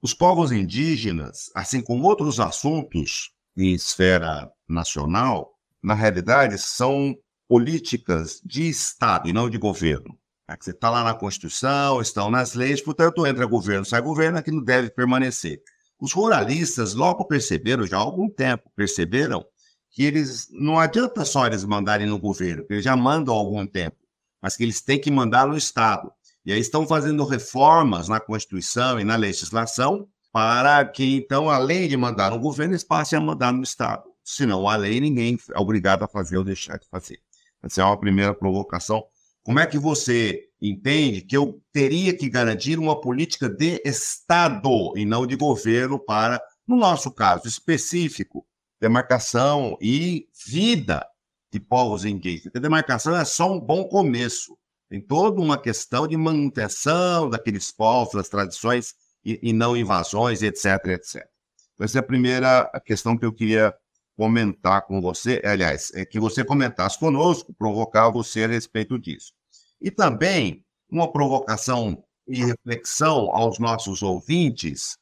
Os 0.00 0.14
povos 0.14 0.50
indígenas, 0.50 1.50
assim 1.54 1.80
como 1.80 2.06
outros 2.06 2.40
assuntos 2.40 3.32
em 3.56 3.72
esfera 3.72 4.50
nacional, 4.68 5.52
na 5.82 5.94
realidade 5.94 6.58
são 6.58 7.16
políticas 7.48 8.40
de 8.44 8.68
Estado 8.68 9.28
e 9.28 9.32
não 9.32 9.50
de 9.50 9.58
governo. 9.58 10.16
Né, 10.48 10.56
você 10.58 10.70
está 10.70 10.90
lá 10.90 11.04
na 11.04 11.14
Constituição, 11.14 12.00
estão 12.00 12.30
nas 12.30 12.54
leis, 12.54 12.80
portanto, 12.80 13.26
entra 13.26 13.46
governo, 13.46 13.84
sai 13.84 14.00
governo, 14.02 14.38
aquilo 14.38 14.64
deve 14.64 14.90
permanecer. 14.90 15.62
Os 16.00 16.12
ruralistas 16.12 16.94
logo 16.94 17.24
perceberam, 17.26 17.86
já 17.86 17.96
há 17.96 18.00
algum 18.00 18.28
tempo, 18.28 18.70
perceberam 18.74 19.44
que 19.90 20.02
eles 20.02 20.48
não 20.50 20.78
adianta 20.78 21.24
só 21.24 21.46
eles 21.46 21.64
mandarem 21.64 22.06
no 22.06 22.18
governo, 22.18 22.66
que 22.66 22.72
eles 22.72 22.84
já 22.84 22.96
mandam 22.96 23.34
há 23.34 23.38
algum 23.38 23.66
tempo, 23.66 23.96
mas 24.40 24.56
que 24.56 24.62
eles 24.62 24.80
têm 24.80 25.00
que 25.00 25.10
mandar 25.10 25.46
no 25.46 25.56
Estado. 25.56 26.10
E 26.44 26.52
aí 26.52 26.58
estão 26.58 26.86
fazendo 26.86 27.24
reformas 27.24 28.08
na 28.08 28.18
Constituição 28.18 28.98
e 28.98 29.04
na 29.04 29.14
legislação 29.14 30.08
para 30.32 30.84
que, 30.86 31.16
então, 31.16 31.48
além 31.48 31.88
de 31.88 31.96
mandar 31.96 32.30
no 32.30 32.40
governo, 32.40 32.72
eles 32.72 32.82
passem 32.82 33.16
a 33.16 33.20
mandar 33.20 33.52
no 33.52 33.62
Estado. 33.62 34.02
Senão, 34.24 34.68
a 34.68 34.74
lei 34.76 34.98
ninguém 34.98 35.38
é 35.54 35.60
obrigado 35.60 36.02
a 36.02 36.08
fazer 36.08 36.38
ou 36.38 36.44
deixar 36.44 36.78
de 36.78 36.88
fazer. 36.88 37.20
Essa 37.62 37.82
é 37.82 37.84
uma 37.84 38.00
primeira 38.00 38.34
provocação 38.34 39.04
como 39.44 39.58
é 39.58 39.66
que 39.66 39.78
você 39.78 40.48
entende 40.60 41.22
que 41.22 41.36
eu 41.36 41.60
teria 41.72 42.16
que 42.16 42.28
garantir 42.28 42.78
uma 42.78 43.00
política 43.00 43.48
de 43.48 43.82
Estado 43.84 44.92
e 44.96 45.04
não 45.04 45.26
de 45.26 45.34
governo 45.34 45.98
para, 45.98 46.40
no 46.66 46.76
nosso 46.76 47.10
caso 47.10 47.48
específico, 47.48 48.46
demarcação 48.80 49.76
e 49.80 50.28
vida 50.46 51.04
de 51.52 51.58
povos 51.58 52.04
indígenas? 52.04 52.54
A 52.54 52.60
demarcação 52.60 53.16
é 53.16 53.24
só 53.24 53.52
um 53.52 53.60
bom 53.60 53.84
começo. 53.84 54.56
Tem 54.88 55.00
toda 55.00 55.40
uma 55.40 55.58
questão 55.58 56.06
de 56.06 56.16
manutenção 56.16 57.28
daqueles 57.28 57.72
povos, 57.72 58.14
das 58.14 58.28
tradições 58.28 58.94
e, 59.24 59.40
e 59.42 59.52
não 59.52 59.76
invasões, 59.76 60.42
etc, 60.42 60.86
etc. 60.88 61.26
Então, 61.74 61.84
essa 61.84 61.98
é 61.98 62.00
a 62.00 62.04
primeira 62.04 62.70
questão 62.84 63.16
que 63.16 63.24
eu 63.24 63.32
queria 63.32 63.74
comentar 64.16 64.86
com 64.86 65.00
você, 65.00 65.40
aliás, 65.44 65.90
é 65.94 66.04
que 66.04 66.20
você 66.20 66.44
comentasse 66.44 66.98
conosco, 66.98 67.54
provocar 67.54 68.10
você 68.10 68.44
a 68.44 68.48
respeito 68.48 68.98
disso. 68.98 69.32
E 69.80 69.90
também 69.90 70.64
uma 70.90 71.10
provocação 71.10 72.02
e 72.26 72.44
reflexão 72.44 73.30
aos 73.34 73.58
nossos 73.58 74.02
ouvintes, 74.02 74.96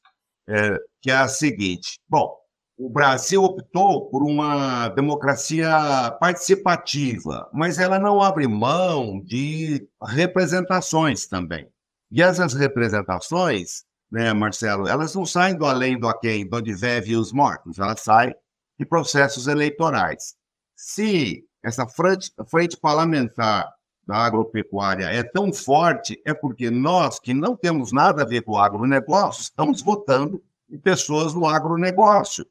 é, 0.49 0.77
que 1.03 1.11
é 1.11 1.17
a 1.17 1.29
seguinte: 1.29 1.99
bom, 2.09 2.35
o 2.79 2.89
Brasil 2.89 3.43
optou 3.43 4.09
por 4.09 4.23
uma 4.23 4.89
democracia 4.89 5.71
participativa, 6.19 7.49
mas 7.53 7.79
ela 7.79 7.99
não 7.99 8.23
abre 8.23 8.47
mão 8.47 9.21
de 9.21 9.87
representações 10.03 11.27
também. 11.27 11.69
E 12.11 12.23
essas 12.23 12.55
representações, 12.55 13.85
né, 14.11 14.33
Marcelo, 14.33 14.89
elas 14.89 15.15
não 15.15 15.27
saem 15.27 15.57
do 15.57 15.67
além 15.67 15.99
do 15.99 16.09
aquém, 16.09 16.49
do 16.49 16.57
onde 16.57 16.73
vive 16.73 17.17
os 17.17 17.33
mortos, 17.33 17.79
elas 17.79 18.01
saem 18.01 18.35
de 18.81 18.87
processos 18.87 19.47
eleitorais. 19.47 20.35
Se 20.75 21.45
essa 21.63 21.87
frente, 21.87 22.33
frente 22.49 22.79
parlamentar 22.79 23.71
da 24.07 24.17
agropecuária 24.17 25.05
é 25.05 25.23
tão 25.23 25.53
forte 25.53 26.19
é 26.25 26.33
porque 26.33 26.71
nós, 26.71 27.21
que 27.21 27.35
não 27.35 27.55
temos 27.55 27.93
nada 27.93 28.23
a 28.23 28.27
ver 28.27 28.41
com 28.41 28.53
o 28.53 28.59
agronegócio, 28.59 29.43
estamos 29.43 29.83
votando 29.83 30.43
em 30.71 30.79
pessoas 30.79 31.35
do 31.35 31.45
agronegócio. 31.45 32.47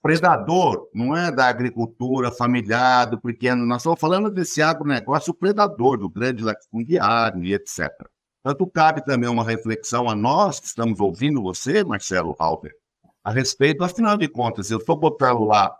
Predador 0.00 0.88
não 0.94 1.16
é 1.16 1.32
da 1.32 1.48
agricultura 1.48 2.30
familiar, 2.30 3.06
do 3.06 3.20
pequeno, 3.20 3.66
nós 3.66 3.82
estamos 3.82 3.98
falando 3.98 4.30
desse 4.30 4.62
agronegócio 4.62 5.34
predador, 5.34 5.98
do 5.98 6.08
grande 6.08 6.44
latifundiário 6.44 7.42
e 7.42 7.54
etc. 7.54 7.90
Tanto 8.40 8.68
cabe 8.68 9.04
também 9.04 9.28
uma 9.28 9.44
reflexão 9.44 10.08
a 10.08 10.14
nós 10.14 10.60
que 10.60 10.66
estamos 10.66 11.00
ouvindo 11.00 11.42
você, 11.42 11.82
Marcelo 11.82 12.36
Halber, 12.38 12.72
a 13.24 13.30
respeito, 13.30 13.84
afinal 13.84 14.16
de 14.16 14.28
contas, 14.28 14.70
eu 14.70 14.78
estou 14.78 14.96
botando 14.96 15.44
lá 15.44 15.74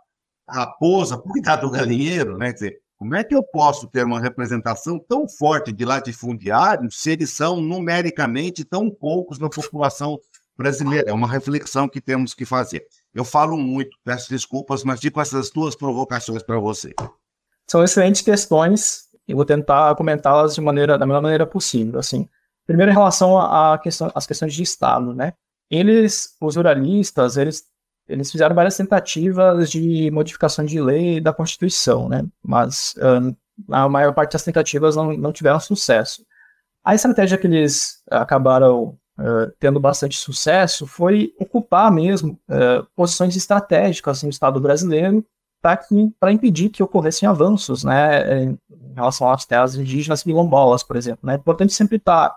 a 0.47 0.55
raposa 0.55 1.17
por 1.17 1.31
cuidar 1.31 1.57
do 1.57 1.69
galinheiro, 1.69 2.37
né? 2.37 2.47
Quer 2.47 2.53
dizer, 2.53 2.83
como 2.97 3.15
é 3.15 3.23
que 3.23 3.35
eu 3.35 3.43
posso 3.43 3.87
ter 3.87 4.05
uma 4.05 4.19
representação 4.19 4.97
tão 4.97 5.27
forte 5.27 5.71
de 5.73 5.83
latifundiários 5.83 7.01
se 7.01 7.11
eles 7.11 7.31
são 7.31 7.59
numericamente 7.59 8.63
tão 8.63 8.89
poucos 8.89 9.39
na 9.39 9.49
população 9.49 10.17
brasileira? 10.57 11.09
É 11.09 11.13
uma 11.13 11.27
reflexão 11.27 11.89
que 11.89 11.99
temos 11.99 12.33
que 12.33 12.45
fazer. 12.45 12.85
Eu 13.13 13.25
falo 13.25 13.57
muito, 13.57 13.97
peço 14.03 14.29
desculpas, 14.29 14.83
mas 14.83 14.99
digo 14.99 15.19
essas 15.19 15.49
duas 15.49 15.75
provocações 15.75 16.43
para 16.43 16.57
você. 16.59 16.93
São 17.67 17.83
excelentes 17.83 18.21
questões 18.21 19.09
e 19.27 19.33
vou 19.33 19.45
tentar 19.45 19.95
comentá-las 19.95 20.55
de 20.55 20.61
maneira 20.61 20.97
da 20.97 21.05
melhor 21.05 21.21
maneira 21.21 21.45
possível. 21.45 21.99
Assim, 21.99 22.29
primeiro 22.65 22.91
em 22.91 22.95
relação 22.95 23.37
às 23.37 23.81
questão, 23.81 24.09
questões 24.27 24.53
de 24.53 24.63
Estado, 24.63 25.13
né? 25.13 25.33
Eles, 25.69 26.35
os 26.41 26.55
ruralistas, 26.55 27.37
eles 27.37 27.63
eles 28.07 28.31
fizeram 28.31 28.53
várias 28.53 28.75
tentativas 28.75 29.71
de 29.71 30.11
modificação 30.11 30.65
de 30.65 30.81
lei 30.81 31.21
da 31.21 31.33
Constituição, 31.33 32.09
né? 32.09 32.25
Mas 32.43 32.95
uh, 32.97 33.35
a 33.71 33.87
maior 33.87 34.13
parte 34.13 34.33
das 34.33 34.43
tentativas 34.43 34.95
não, 34.95 35.15
não 35.15 35.31
tiveram 35.31 35.59
sucesso. 35.59 36.25
A 36.83 36.93
estratégia 36.93 37.37
que 37.37 37.47
eles 37.47 38.03
acabaram 38.11 38.97
uh, 39.17 39.51
tendo 39.59 39.79
bastante 39.79 40.17
sucesso 40.17 40.85
foi 40.85 41.33
ocupar 41.39 41.91
mesmo 41.91 42.37
uh, 42.49 42.85
posições 42.95 43.35
estratégicas 43.35 44.21
no 44.21 44.29
Estado 44.29 44.59
brasileiro 44.59 45.25
para 46.19 46.33
impedir 46.33 46.67
que 46.67 46.83
ocorressem 46.83 47.27
avanços, 47.27 47.85
né, 47.85 48.43
em 48.43 48.59
relação 48.93 49.31
às 49.31 49.45
terras 49.45 49.75
indígenas 49.75 50.21
quilombolas, 50.21 50.83
por 50.83 50.97
exemplo. 50.97 51.21
Né? 51.23 51.35
É 51.35 51.37
importante 51.37 51.73
sempre 51.73 51.95
estar 51.95 52.35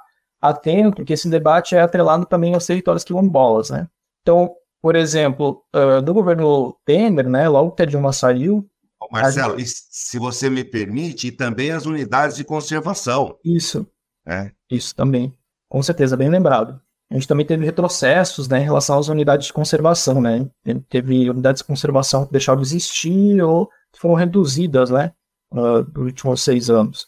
atento 0.49 1.05
que 1.05 1.13
esse 1.13 1.29
debate 1.29 1.75
é 1.75 1.81
atrelado 1.81 2.27
também 2.27 2.55
aos 2.55 2.67
territórios 2.67 3.05
quilombolas, 3.05 3.71
né? 3.71 3.89
Então, 4.23 4.55
por 4.83 4.95
exemplo, 4.97 5.63
uh, 5.75 6.01
do 6.03 6.15
governo 6.15 6.77
Temer, 6.85 7.29
né, 7.29 7.49
logo 7.49 7.73
que 7.73 7.83
a 7.83 7.87
Dilma 7.87 8.13
saiu. 8.13 8.69
Marcelo, 9.11 9.59
gente... 9.59 9.71
se 9.91 10.19
você 10.19 10.51
me 10.51 10.65
permite, 10.65 11.29
e 11.29 11.33
também 11.33 11.71
as 11.71 11.87
unidades 11.87 12.37
de 12.37 12.45
conservação. 12.45 13.37
Isso. 13.45 13.87
É. 14.27 14.51
Isso 14.71 14.95
também. 14.95 15.33
Com 15.69 15.83
certeza, 15.83 16.17
bem 16.17 16.29
lembrado. 16.29 16.81
A 17.11 17.15
gente 17.15 17.29
também 17.29 17.47
teve 17.47 17.65
retrocessos 17.65 18.49
né, 18.49 18.61
em 18.61 18.65
relação 18.65 18.99
às 18.99 19.09
unidades 19.09 19.47
de 19.47 19.53
conservação. 19.53 20.21
Né? 20.21 20.49
Teve 20.89 21.31
unidades 21.31 21.63
de 21.63 21.67
conservação 21.67 22.27
que 22.27 22.33
deixaram 22.33 22.61
de 22.61 22.67
existir 22.67 23.41
ou 23.43 23.71
foram 23.97 24.15
reduzidas 24.15 24.91
né, 24.91 25.13
uh, 25.53 25.85
nos 25.95 26.07
últimos 26.07 26.43
seis 26.43 26.69
anos. 26.69 27.07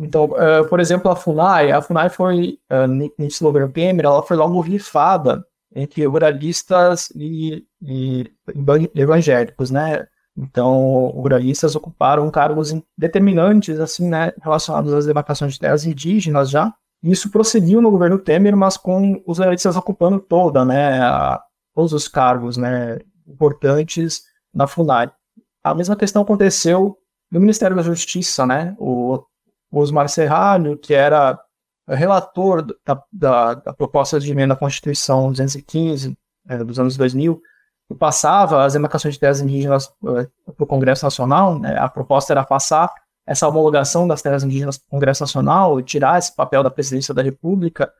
Então, 0.00 0.24
uh, 0.24 0.68
por 0.68 0.80
exemplo, 0.80 1.10
a 1.10 1.16
FUNAI, 1.16 1.70
a 1.70 1.80
FUNAI 1.80 2.08
foi, 2.08 2.58
uh, 2.70 3.10
nesse 3.18 3.42
governo 3.42 3.72
Temer, 3.72 4.04
ela 4.04 4.22
foi 4.22 4.36
logo 4.36 4.60
rifada 4.60 5.44
entre 5.74 6.04
ruralistas 6.04 7.10
e, 7.14 7.64
e 7.80 8.30
evangélicos, 8.94 9.70
né? 9.70 10.06
Então, 10.36 11.08
ruralistas 11.14 11.76
ocuparam 11.76 12.30
cargos 12.30 12.74
determinantes, 12.96 13.78
assim, 13.78 14.08
né, 14.08 14.32
relacionados 14.42 14.92
às 14.92 15.06
demarcações 15.06 15.54
de 15.54 15.60
terras 15.60 15.84
indígenas 15.84 16.50
já. 16.50 16.72
Isso 17.02 17.30
prosseguiu 17.30 17.82
no 17.82 17.90
governo 17.90 18.18
Temer, 18.18 18.56
mas 18.56 18.76
com 18.76 19.22
os 19.26 19.38
ruralistas 19.38 19.76
ocupando 19.76 20.20
toda, 20.20 20.64
né, 20.64 21.00
a, 21.02 21.40
todos 21.74 21.92
os 21.92 22.08
cargos, 22.08 22.56
né, 22.56 22.98
importantes 23.26 24.22
na 24.54 24.66
FUNAI. 24.66 25.10
A 25.62 25.74
mesma 25.74 25.96
questão 25.96 26.22
aconteceu 26.22 26.96
no 27.30 27.40
Ministério 27.40 27.76
da 27.76 27.82
Justiça, 27.82 28.46
né? 28.46 28.74
O, 28.78 29.22
Osmar 29.80 30.08
Serralho, 30.08 30.76
que 30.76 30.92
era 30.92 31.38
relator 31.88 32.62
da, 32.62 33.02
da, 33.12 33.54
da, 33.54 33.72
proposta 33.72 34.20
de 34.20 34.30
emenda 34.30 34.54
à 34.54 34.56
Constituição 34.56 35.30
215 35.30 36.16
é, 36.48 36.58
dos 36.58 36.78
anos 36.78 36.96
2000, 36.96 37.40
que 37.88 37.94
passava 37.94 38.64
as 38.64 38.74
demarcações 38.74 39.14
de 39.14 39.20
terras 39.20 39.40
indígenas 39.40 39.88
é, 39.88 40.52
para 40.52 40.64
o 40.64 40.66
Congresso 40.66 41.04
Nacional. 41.04 41.58
Né, 41.58 41.76
a 41.76 41.88
proposta 41.88 42.32
era 42.32 42.44
passar 42.44 42.92
essa 43.26 43.48
homologação 43.48 44.06
das 44.06 44.22
terras 44.22 44.44
indígenas 44.44 44.78
para 44.78 44.86
o 44.86 44.90
Congresso 44.90 45.22
Nacional 45.22 45.80
e 45.80 45.82
tirar 45.82 46.18
esse 46.18 46.34
papel 46.34 46.62
da 46.62 46.70
presidência 46.70 47.14
da 47.14 47.22
República. 47.22 47.92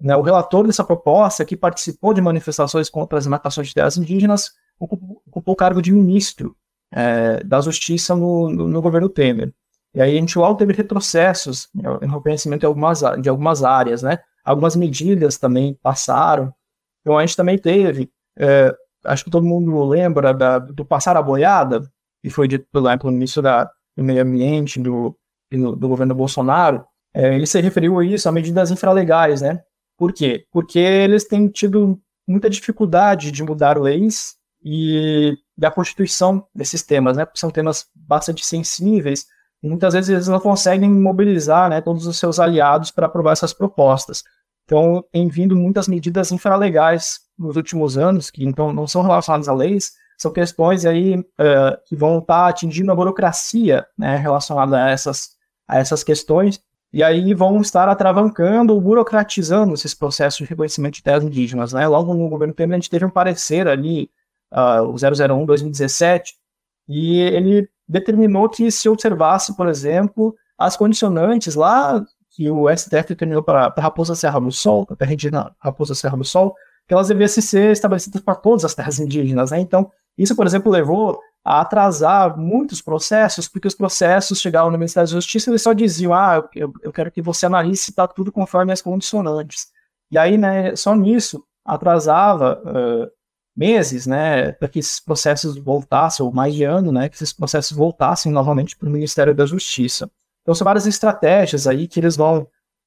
Né, 0.00 0.16
o 0.16 0.22
relator 0.22 0.66
dessa 0.66 0.84
proposta, 0.84 1.44
que 1.44 1.56
participou 1.56 2.14
de 2.14 2.20
manifestações 2.20 2.88
contra 2.88 3.18
as 3.18 3.24
demarcações 3.24 3.68
de 3.68 3.74
terras 3.74 3.96
indígenas, 3.96 4.52
ocupou, 4.78 5.22
ocupou 5.26 5.54
o 5.54 5.56
cargo 5.56 5.82
de 5.82 5.92
ministro 5.92 6.56
é, 6.92 7.42
da 7.44 7.60
Justiça 7.60 8.14
no, 8.14 8.48
no, 8.48 8.68
no 8.68 8.82
governo 8.82 9.08
Temer. 9.08 9.52
E 9.98 10.00
aí 10.00 10.16
a 10.16 10.20
gente 10.20 10.38
logo 10.38 10.56
teve 10.56 10.72
retrocessos 10.72 11.68
no 11.74 11.98
né, 11.98 12.06
reconhecimento 12.06 12.60
de 12.60 12.66
algumas, 12.66 13.00
de 13.20 13.28
algumas 13.28 13.64
áreas, 13.64 14.00
né? 14.00 14.20
Algumas 14.44 14.76
medidas 14.76 15.38
também 15.38 15.76
passaram. 15.82 16.54
Então 17.00 17.18
a 17.18 17.26
gente 17.26 17.36
também 17.36 17.58
teve, 17.58 18.08
é, 18.38 18.72
acho 19.04 19.24
que 19.24 19.30
todo 19.30 19.44
mundo 19.44 19.84
lembra 19.84 20.32
da, 20.32 20.60
do 20.60 20.84
passar 20.84 21.16
a 21.16 21.22
boiada, 21.22 21.82
que 22.22 22.30
foi 22.30 22.46
dito 22.46 22.64
pelo, 22.70 22.96
pelo 22.96 23.12
ministro 23.12 23.42
da, 23.42 23.64
do 23.96 24.04
Meio 24.04 24.22
Ambiente 24.22 24.78
do, 24.78 25.18
do, 25.50 25.74
do 25.74 25.88
governo 25.88 26.14
Bolsonaro. 26.14 26.84
É, 27.12 27.34
ele 27.34 27.44
se 27.44 27.60
referiu 27.60 27.98
a 27.98 28.04
isso, 28.04 28.28
a 28.28 28.32
medidas 28.32 28.70
infralegais, 28.70 29.40
né? 29.40 29.60
Por 29.96 30.12
quê? 30.12 30.46
Porque 30.52 30.78
eles 30.78 31.26
têm 31.26 31.48
tido 31.48 32.00
muita 32.24 32.48
dificuldade 32.48 33.32
de 33.32 33.42
mudar 33.42 33.76
leis 33.76 34.36
e 34.64 35.36
da 35.56 35.72
constituição 35.72 36.46
desses 36.54 36.84
temas, 36.84 37.16
né? 37.16 37.24
Porque 37.24 37.40
são 37.40 37.50
temas 37.50 37.86
bastante 37.96 38.46
sensíveis 38.46 39.26
muitas 39.62 39.94
vezes 39.94 40.10
eles 40.10 40.28
não 40.28 40.40
conseguem 40.40 40.90
mobilizar 40.90 41.68
né, 41.68 41.80
todos 41.80 42.06
os 42.06 42.16
seus 42.16 42.38
aliados 42.38 42.90
para 42.90 43.06
aprovar 43.06 43.32
essas 43.32 43.52
propostas. 43.52 44.22
Então, 44.64 45.02
tem 45.10 45.28
vindo 45.28 45.56
muitas 45.56 45.88
medidas 45.88 46.30
infralegais 46.30 47.20
nos 47.38 47.56
últimos 47.56 47.96
anos, 47.96 48.30
que 48.30 48.44
então 48.44 48.72
não 48.72 48.86
são 48.86 49.02
relacionadas 49.02 49.48
a 49.48 49.54
leis, 49.54 49.92
são 50.18 50.32
questões 50.32 50.84
aí 50.84 51.16
uh, 51.16 51.78
que 51.86 51.96
vão 51.96 52.18
estar 52.18 52.44
tá 52.44 52.48
atingindo 52.48 52.92
a 52.92 52.94
burocracia 52.94 53.86
né, 53.96 54.16
relacionada 54.16 54.84
a 54.84 54.90
essas, 54.90 55.30
a 55.66 55.78
essas 55.78 56.02
questões, 56.04 56.60
e 56.92 57.02
aí 57.02 57.32
vão 57.34 57.60
estar 57.60 57.88
atravancando 57.88 58.74
ou 58.74 58.80
burocratizando 58.80 59.74
esses 59.74 59.94
processos 59.94 60.38
de 60.38 60.44
reconhecimento 60.44 60.94
de 60.94 61.02
terras 61.02 61.22
indígenas. 61.22 61.72
Né? 61.72 61.86
Logo 61.86 62.14
no 62.14 62.28
governo 62.28 62.54
Temer, 62.54 62.74
a 62.74 62.78
gente 62.78 62.90
teve 62.90 63.04
um 63.04 63.10
parecer 63.10 63.68
ali, 63.68 64.10
uh, 64.52 64.82
o 64.82 64.94
001-2017, 64.94 66.32
e 66.88 67.20
ele 67.20 67.68
determinou 67.88 68.48
que 68.48 68.70
se 68.70 68.88
observasse, 68.88 69.56
por 69.56 69.68
exemplo, 69.68 70.34
as 70.58 70.76
condicionantes 70.76 71.54
lá 71.54 72.04
que 72.30 72.50
o 72.50 72.68
STF 72.68 73.08
determinou 73.08 73.42
para 73.42 73.72
a 73.74 73.80
Raposa 73.80 74.14
Serra 74.14 74.40
do 74.40 74.52
Sol, 74.52 74.86
a 74.90 74.96
terra 74.96 75.12
indígena 75.12 75.54
Raposa 75.58 75.94
Serra 75.94 76.16
do 76.16 76.24
Sol, 76.24 76.54
que 76.86 76.94
elas 76.94 77.08
devessem 77.08 77.42
ser 77.42 77.72
estabelecidas 77.72 78.22
para 78.22 78.34
todas 78.34 78.64
as 78.64 78.74
terras 78.74 78.98
indígenas. 78.98 79.50
Né? 79.50 79.60
Então, 79.60 79.90
isso, 80.16 80.36
por 80.36 80.46
exemplo, 80.46 80.70
levou 80.70 81.20
a 81.44 81.60
atrasar 81.60 82.36
muitos 82.38 82.82
processos, 82.82 83.48
porque 83.48 83.68
os 83.68 83.74
processos 83.74 84.40
chegavam 84.40 84.70
no 84.70 84.78
Ministério 84.78 85.08
da 85.08 85.14
Justiça 85.14 85.48
e 85.48 85.52
eles 85.52 85.62
só 85.62 85.72
diziam, 85.72 86.12
ah, 86.12 86.46
eu, 86.54 86.72
eu 86.82 86.92
quero 86.92 87.10
que 87.10 87.22
você 87.22 87.46
analise 87.46 87.82
se 87.82 87.90
está 87.90 88.06
tudo 88.06 88.30
conforme 88.30 88.72
as 88.72 88.82
condicionantes. 88.82 89.66
E 90.10 90.18
aí, 90.18 90.36
né, 90.36 90.74
só 90.76 90.94
nisso, 90.94 91.44
atrasava 91.64 92.60
uh, 92.64 93.10
meses, 93.58 94.06
né, 94.06 94.52
para 94.52 94.68
que 94.68 94.78
esses 94.78 95.00
processos 95.00 95.58
voltassem, 95.58 96.24
ou 96.24 96.32
mais 96.32 96.54
de 96.54 96.62
ano, 96.62 96.92
né, 96.92 97.08
que 97.08 97.16
esses 97.16 97.32
processos 97.32 97.76
voltassem 97.76 98.30
novamente 98.30 98.76
para 98.76 98.88
o 98.88 98.92
Ministério 98.92 99.34
da 99.34 99.44
Justiça. 99.44 100.08
Então, 100.42 100.54
são 100.54 100.64
várias 100.64 100.86
estratégias 100.86 101.66
aí 101.66 101.88
que 101.88 101.98
eles 101.98 102.16
vão 102.16 102.46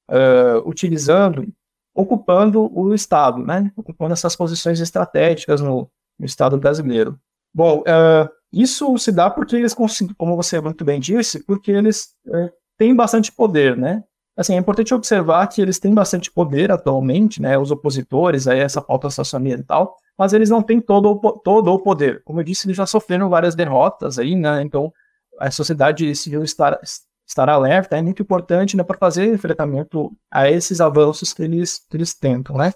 uh, 0.10 0.66
utilizando, 0.66 1.46
ocupando 1.94 2.72
o 2.74 2.94
Estado, 2.96 3.40
né, 3.40 3.70
ocupando 3.76 4.14
essas 4.14 4.34
posições 4.34 4.80
estratégicas 4.80 5.60
no, 5.60 5.92
no 6.18 6.26
Estado 6.26 6.58
brasileiro. 6.58 7.20
Bom, 7.54 7.80
uh, 7.82 8.30
isso 8.54 8.98
se 8.98 9.12
dá 9.12 9.30
porque 9.30 9.58
eles 9.58 9.74
conseguem, 9.74 10.16
como 10.16 10.38
você 10.38 10.62
muito 10.62 10.86
bem 10.86 11.02
disse, 11.02 11.44
porque 11.44 11.70
eles 11.70 12.16
uh, 12.28 12.50
têm 12.78 12.96
bastante 12.96 13.30
poder, 13.30 13.76
né, 13.76 14.04
Assim, 14.38 14.56
é 14.56 14.58
importante 14.58 14.94
observar 14.94 15.46
que 15.48 15.62
eles 15.62 15.78
têm 15.78 15.94
bastante 15.94 16.32
poder 16.32 16.72
atualmente, 16.72 17.42
né, 17.42 17.58
os 17.58 17.70
opositores 17.70 18.48
a 18.48 18.56
essa 18.56 18.82
pauta 18.82 19.10
socioambiental, 19.10 19.98
mas 20.18 20.34
eles 20.34 20.50
não 20.50 20.62
têm 20.62 20.80
todo 20.80 21.12
o, 21.12 21.32
todo 21.40 21.72
o 21.72 21.80
poder. 21.80 22.24
Como 22.24 22.40
eu 22.40 22.44
disse, 22.44 22.68
eles 22.68 22.78
já 22.78 22.86
sofreram 22.86 23.30
várias 23.30 23.56
derrotas 23.56 24.20
aí, 24.20 24.36
né, 24.36 24.62
então 24.62 24.92
a 25.40 25.50
sociedade 25.50 26.14
civil 26.16 26.44
estar, 26.44 26.80
estar 27.28 27.50
alerta 27.50 27.98
é 27.98 28.02
muito 28.02 28.22
importante 28.22 28.78
né, 28.78 28.84
para 28.84 28.98
fazer 28.98 29.34
enfrentamento 29.34 30.12
a 30.30 30.50
esses 30.50 30.80
avanços 30.82 31.34
que 31.34 31.44
eles, 31.44 31.80
que 31.90 31.98
eles 31.98 32.14
tentam, 32.14 32.58
né. 32.58 32.74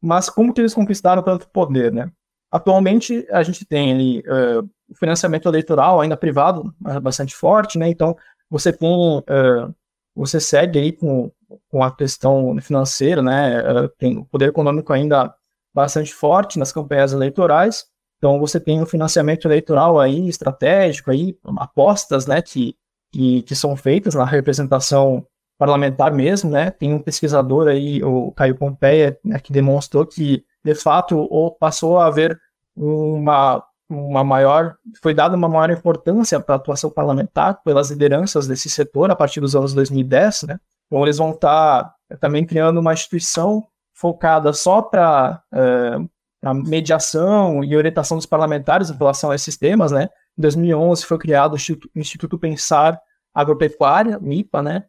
Mas 0.00 0.28
como 0.30 0.52
que 0.52 0.60
eles 0.60 0.74
conquistaram 0.74 1.22
tanto 1.22 1.48
poder, 1.48 1.92
né? 1.92 2.10
Atualmente, 2.50 3.26
a 3.30 3.42
gente 3.42 3.66
tem 3.66 3.92
ali 3.92 4.18
uh, 4.20 4.62
o 4.88 4.94
financiamento 4.94 5.48
eleitoral 5.48 6.00
ainda 6.00 6.16
privado 6.16 6.72
bastante 7.02 7.34
forte, 7.34 7.76
né? 7.78 7.88
Então, 7.88 8.16
você 8.48 8.72
tem 8.72 8.88
uh, 8.88 9.74
você 10.18 10.40
segue 10.40 10.80
aí 10.80 10.92
com, 10.92 11.30
com 11.68 11.82
a 11.82 11.94
questão 11.94 12.58
financeira, 12.60 13.22
né? 13.22 13.58
Eh, 13.60 13.88
tem 13.98 14.18
o 14.18 14.24
poder 14.24 14.48
econômico 14.48 14.92
ainda 14.92 15.32
bastante 15.74 16.12
forte 16.14 16.58
nas 16.58 16.72
campanhas 16.72 17.12
eleitorais. 17.12 17.86
Então 18.18 18.38
você 18.38 18.58
tem 18.58 18.82
um 18.82 18.86
financiamento 18.86 19.46
eleitoral 19.46 19.98
aí 19.98 20.28
estratégico 20.28 21.10
aí, 21.10 21.36
apostas, 21.58 22.26
né, 22.26 22.42
que, 22.42 22.74
que, 23.12 23.42
que 23.42 23.54
são 23.54 23.76
feitas 23.76 24.14
na 24.14 24.24
representação 24.24 25.24
parlamentar 25.58 26.12
mesmo, 26.12 26.50
né? 26.50 26.70
Tem 26.70 26.94
um 26.94 27.00
pesquisador 27.00 27.66
aí, 27.68 28.02
o 28.02 28.30
Caio 28.32 28.56
Pompeia, 28.56 29.18
né, 29.24 29.38
que 29.40 29.52
demonstrou 29.52 30.06
que 30.06 30.44
de 30.64 30.74
fato 30.74 31.28
passou 31.58 31.98
a 31.98 32.06
haver 32.06 32.38
uma 32.76 33.64
uma 33.90 34.22
maior, 34.22 34.76
foi 35.02 35.14
dada 35.14 35.34
uma 35.34 35.48
maior 35.48 35.70
importância 35.70 36.38
para 36.38 36.56
a 36.56 36.58
atuação 36.58 36.90
parlamentar 36.90 37.62
pelas 37.62 37.90
lideranças 37.90 38.46
desse 38.46 38.68
setor 38.68 39.10
a 39.10 39.16
partir 39.16 39.40
dos 39.40 39.56
anos 39.56 39.72
2010, 39.72 40.42
né? 40.42 40.60
Então 40.86 41.02
eles 41.04 41.16
vão 41.16 41.30
estar 41.30 41.84
tá, 41.84 42.16
também 42.20 42.44
criando 42.44 42.80
uma 42.80 42.92
instituição 42.92 43.66
focada 43.98 44.52
só 44.52 44.80
para 44.80 45.42
uh, 45.52 46.08
a 46.44 46.54
mediação 46.54 47.64
e 47.64 47.76
orientação 47.76 48.16
dos 48.16 48.26
parlamentares 48.26 48.90
em 48.90 48.96
relação 48.96 49.32
a 49.32 49.34
esses 49.34 49.56
temas, 49.56 49.90
né? 49.90 50.08
Em 50.38 50.42
2011 50.42 51.04
foi 51.04 51.18
criado 51.18 51.54
o 51.54 51.98
Instituto, 51.98 52.38
Pensar 52.38 53.00
Agropecuária, 53.34 54.18
o 54.20 54.32
IPA, 54.32 54.62
né? 54.62 54.84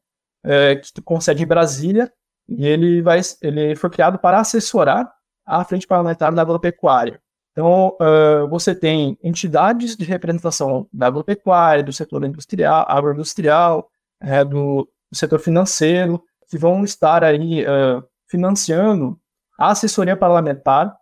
Uh, 0.45 0.80
que 0.80 1.02
concede 1.02 1.43
em 1.43 1.48
Brasília, 1.48 2.12
e 2.48 2.67
ele, 2.67 3.02
vai, 3.02 3.19
ele 3.41 3.76
foi 3.76 3.89
criado 3.89 4.19
para 4.19 4.39
assessorar 4.39 5.12
a 5.45 5.63
Frente 5.65 5.88
Parlamentar 5.88 6.32
da 6.34 6.43
Agropecuária. 6.43 7.19
Então, 7.52 7.98
uh, 8.00 8.48
você 8.48 8.76
tem 8.76 9.17
entidades 9.24 9.95
de 9.95 10.06
representação 10.06 10.88
da 10.93 11.08
agropecuária, 11.08 11.84
do 11.84 11.91
setor 11.91 12.24
industrial, 12.24 12.86
agroindustrial, 12.88 13.89
é, 14.22 14.45
do, 14.45 14.88
do, 15.12 15.17
setor 15.17 15.39
financeiro, 15.39 16.24
que 16.48 16.58
vão 16.58 16.84
estar 16.84 17.24
aí 17.24 17.63
uh, 17.63 18.04
financiando 18.30 19.20
a 19.58 19.72
assessoria 19.72 20.15
parlamentar 20.15 20.96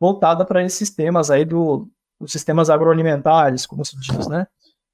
voltada 0.00 0.44
para 0.44 0.62
esses 0.64 0.90
temas 0.90 1.30
aí 1.30 1.44
do, 1.44 1.88
dos 2.20 2.32
sistemas 2.32 2.68
agroalimentares, 2.68 3.64
como 3.64 3.84
se 3.84 3.98
diz, 3.98 4.26
né? 4.26 4.46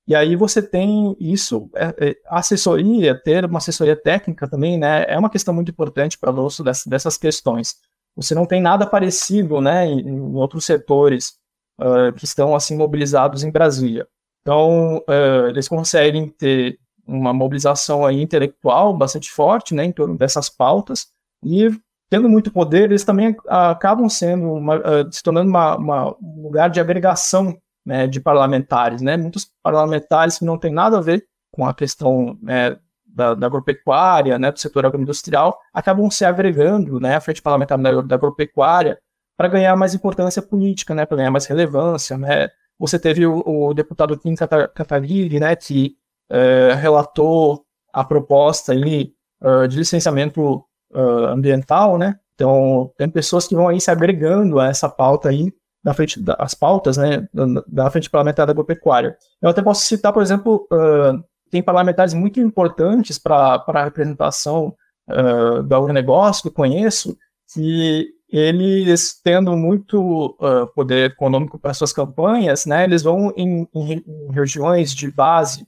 E 0.06 0.14
aí 0.14 0.36
você 0.36 0.62
tem 0.62 1.16
isso, 1.20 1.68
é, 1.74 1.94
é, 1.98 2.16
assessoria, 2.28 3.14
ter 3.14 3.44
uma 3.44 3.58
assessoria 3.58 3.94
técnica 3.94 4.48
também, 4.48 4.78
né? 4.78 5.04
É 5.06 5.18
uma 5.18 5.28
questão 5.28 5.52
muito 5.52 5.70
importante 5.70 6.18
para 6.18 6.30
o 6.30 6.48
dessas, 6.62 6.86
dessas 6.86 7.18
questões. 7.18 7.76
Você 8.16 8.34
não 8.34 8.46
tem 8.46 8.60
nada 8.60 8.86
parecido, 8.86 9.60
né, 9.60 9.86
em, 9.86 10.00
em 10.00 10.34
outros 10.34 10.64
setores 10.64 11.34
uh, 11.78 12.12
que 12.14 12.24
estão 12.24 12.54
assim 12.54 12.76
mobilizados 12.76 13.44
em 13.44 13.50
Brasília. 13.50 14.08
Então, 14.40 14.98
uh, 14.98 15.48
eles 15.48 15.68
conseguem 15.68 16.28
ter 16.28 16.78
uma 17.06 17.32
mobilização 17.32 18.04
aí 18.04 18.20
intelectual 18.20 18.96
bastante 18.96 19.30
forte, 19.30 19.74
né, 19.74 19.84
em 19.84 19.92
torno 19.92 20.16
dessas 20.16 20.48
pautas 20.48 21.06
e 21.42 21.70
tendo 22.10 22.28
muito 22.28 22.50
poder, 22.50 22.84
eles 22.84 23.04
também 23.04 23.36
acabam 23.46 24.08
sendo 24.08 24.52
uma, 24.52 24.80
se 25.10 25.22
tornando 25.22 25.48
uma, 25.48 25.76
uma, 25.76 26.16
um 26.22 26.42
lugar 26.42 26.70
de 26.70 26.80
agregação 26.80 27.56
né, 27.84 28.06
de 28.06 28.20
parlamentares, 28.20 29.02
né? 29.02 29.16
Muitos 29.16 29.50
parlamentares 29.62 30.38
que 30.38 30.44
não 30.44 30.58
têm 30.58 30.72
nada 30.72 30.98
a 30.98 31.02
ver 31.02 31.24
com 31.50 31.66
a 31.66 31.74
questão 31.74 32.38
né, 32.42 32.76
da, 33.06 33.34
da, 33.34 33.46
agropecuária, 33.46 34.38
né, 34.38 34.52
do 34.52 34.58
setor 34.58 34.86
agroindustrial, 34.86 35.58
acabam 35.72 36.10
se 36.10 36.24
agregando 36.24 37.00
né, 37.00 37.16
à 37.16 37.20
frente 37.20 37.42
parlamentar 37.42 37.78
da, 37.78 38.02
da 38.02 38.14
agropecuária 38.14 38.98
para 39.36 39.48
ganhar 39.48 39.74
mais 39.76 39.94
importância 39.94 40.42
política, 40.42 40.94
né, 40.94 41.06
para 41.06 41.16
ganhar 41.16 41.30
mais 41.30 41.46
relevância. 41.46 42.18
Né. 42.18 42.48
Você 42.78 42.98
teve 42.98 43.26
o, 43.26 43.42
o 43.44 43.74
deputado 43.74 44.18
Kim 44.18 44.34
Kataguiri, 44.34 45.40
né, 45.40 45.56
que 45.56 45.96
uh, 46.30 46.76
relatou 46.76 47.64
a 47.92 48.04
proposta 48.04 48.72
ali, 48.72 49.14
uh, 49.42 49.66
de 49.66 49.78
licenciamento 49.78 50.64
uh, 50.92 51.26
ambiental, 51.26 51.98
né? 51.98 52.18
Então, 52.34 52.92
tem 52.96 53.08
pessoas 53.10 53.48
que 53.48 53.54
vão 53.54 53.68
aí 53.68 53.80
se 53.80 53.90
agregando 53.90 54.60
a 54.60 54.68
essa 54.68 54.88
pauta 54.88 55.28
aí, 55.28 55.52
da 55.82 55.94
frente, 55.94 56.20
das 56.20 56.54
pautas, 56.54 56.96
né, 56.96 57.26
da, 57.66 57.90
frente 57.90 58.10
parlamentar 58.10 58.46
da 58.46 58.52
agropecuária. 58.52 59.16
Eu 59.40 59.48
até 59.48 59.62
posso 59.62 59.84
citar, 59.84 60.12
por 60.12 60.22
exemplo, 60.22 60.66
uh, 60.72 61.22
tem 61.50 61.62
parlamentares 61.62 62.14
muito 62.14 62.40
importantes 62.40 63.18
para 63.18 63.64
a 63.66 63.84
representação 63.84 64.74
uh, 65.08 65.62
do 65.62 65.74
agronegócio 65.74 66.44
que 66.44 66.54
conheço, 66.54 67.16
que 67.52 68.08
eles, 68.28 69.20
tendo 69.22 69.56
muito 69.56 70.36
uh, 70.40 70.66
poder 70.74 71.12
econômico 71.12 71.58
para 71.58 71.74
suas 71.74 71.92
campanhas, 71.92 72.66
né, 72.66 72.84
eles 72.84 73.02
vão 73.02 73.32
em, 73.36 73.66
em, 73.74 74.04
em 74.06 74.32
regiões 74.32 74.92
de 74.92 75.10
base 75.10 75.66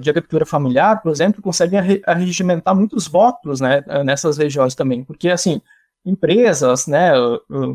de 0.00 0.10
agricultura 0.10 0.46
familiar, 0.46 1.02
por 1.02 1.10
exemplo, 1.10 1.42
conseguem 1.42 2.00
arregimentar 2.06 2.74
muitos 2.74 3.08
votos 3.08 3.60
né, 3.60 3.82
nessas 4.04 4.38
regiões 4.38 4.74
também, 4.74 5.02
porque, 5.02 5.28
assim, 5.28 5.60
empresas, 6.04 6.86
né, 6.86 7.12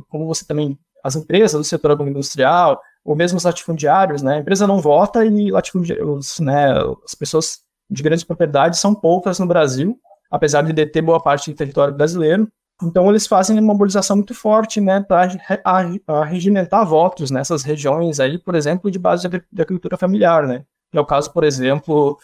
como 0.09 0.25
você 0.25 0.45
também, 0.45 0.77
as 1.03 1.15
empresas 1.15 1.59
do 1.59 1.63
setor 1.63 1.91
agroindustrial, 1.91 2.79
ou 3.03 3.15
mesmo 3.15 3.37
os 3.37 3.43
latifundiários, 3.43 4.21
né? 4.21 4.35
A 4.35 4.39
empresa 4.39 4.67
não 4.67 4.81
vota 4.81 5.25
e 5.25 5.49
latifundiários, 5.49 6.39
né, 6.39 6.73
as 7.05 7.15
pessoas 7.15 7.59
de 7.89 8.03
grandes 8.03 8.23
propriedades 8.23 8.79
são 8.79 8.93
poucas 8.93 9.39
no 9.39 9.47
Brasil, 9.47 9.97
apesar 10.29 10.61
de 10.61 10.73
deter 10.73 11.01
boa 11.01 11.21
parte 11.21 11.49
do 11.49 11.55
território 11.55 11.93
brasileiro. 11.93 12.47
Então 12.83 13.09
eles 13.09 13.25
fazem 13.25 13.57
uma 13.57 13.73
mobilização 13.73 14.17
muito 14.17 14.35
forte, 14.35 14.79
né, 14.79 14.99
para 15.01 16.23
regimentar 16.25 16.85
votos 16.85 17.31
nessas 17.31 17.63
regiões 17.63 18.19
aí, 18.19 18.37
por 18.37 18.55
exemplo, 18.55 18.91
de 18.91 18.99
base 18.99 19.27
de 19.27 19.61
agricultura 19.61 19.97
familiar, 19.97 20.45
né? 20.45 20.63
Que 20.91 20.97
é 20.97 21.01
o 21.01 21.05
caso, 21.05 21.31
por 21.31 21.43
exemplo, 21.43 22.17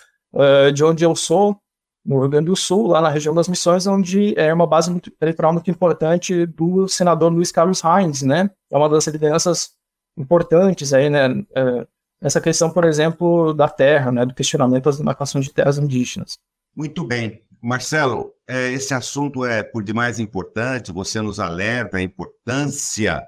de 0.73 0.83
onde 0.83 1.03
eu 1.03 1.15
sou, 1.15 1.57
no 2.05 2.19
Rio 2.19 2.29
Grande 2.29 2.47
do 2.47 2.55
Sul, 2.55 2.87
lá 2.87 2.99
na 3.01 3.09
região 3.09 3.33
das 3.33 3.47
Missões, 3.47 3.87
onde 3.87 4.37
é 4.37 4.53
uma 4.53 4.67
base 4.67 4.91
muito, 4.91 5.11
eleitoral 5.21 5.53
muito 5.53 5.71
importante 5.71 6.45
do 6.45 6.87
senador 6.87 7.31
Luiz 7.31 7.51
Carlos 7.51 7.81
Reins, 7.81 8.21
né? 8.21 8.49
É 8.69 8.77
uma 8.77 8.89
das 8.89 9.07
lideranças 9.07 9.71
importantes 10.17 10.93
aí, 10.93 11.09
né? 11.09 11.43
É, 11.55 11.87
essa 12.21 12.41
questão, 12.41 12.69
por 12.69 12.83
exemplo, 12.83 13.53
da 13.53 13.69
terra, 13.69 14.11
né? 14.11 14.25
Do 14.25 14.33
questionamento 14.33 14.83
das 14.85 14.97
demarcações 14.97 15.45
de 15.45 15.53
terras 15.53 15.77
indígenas. 15.77 16.37
Muito 16.75 17.05
bem. 17.05 17.41
Marcelo, 17.61 18.33
é, 18.45 18.71
esse 18.73 18.93
assunto 18.93 19.45
é 19.45 19.63
por 19.63 19.81
demais 19.81 20.19
importante, 20.19 20.91
você 20.91 21.21
nos 21.21 21.39
alerta 21.39 21.97
a 21.97 22.01
importância 22.01 23.23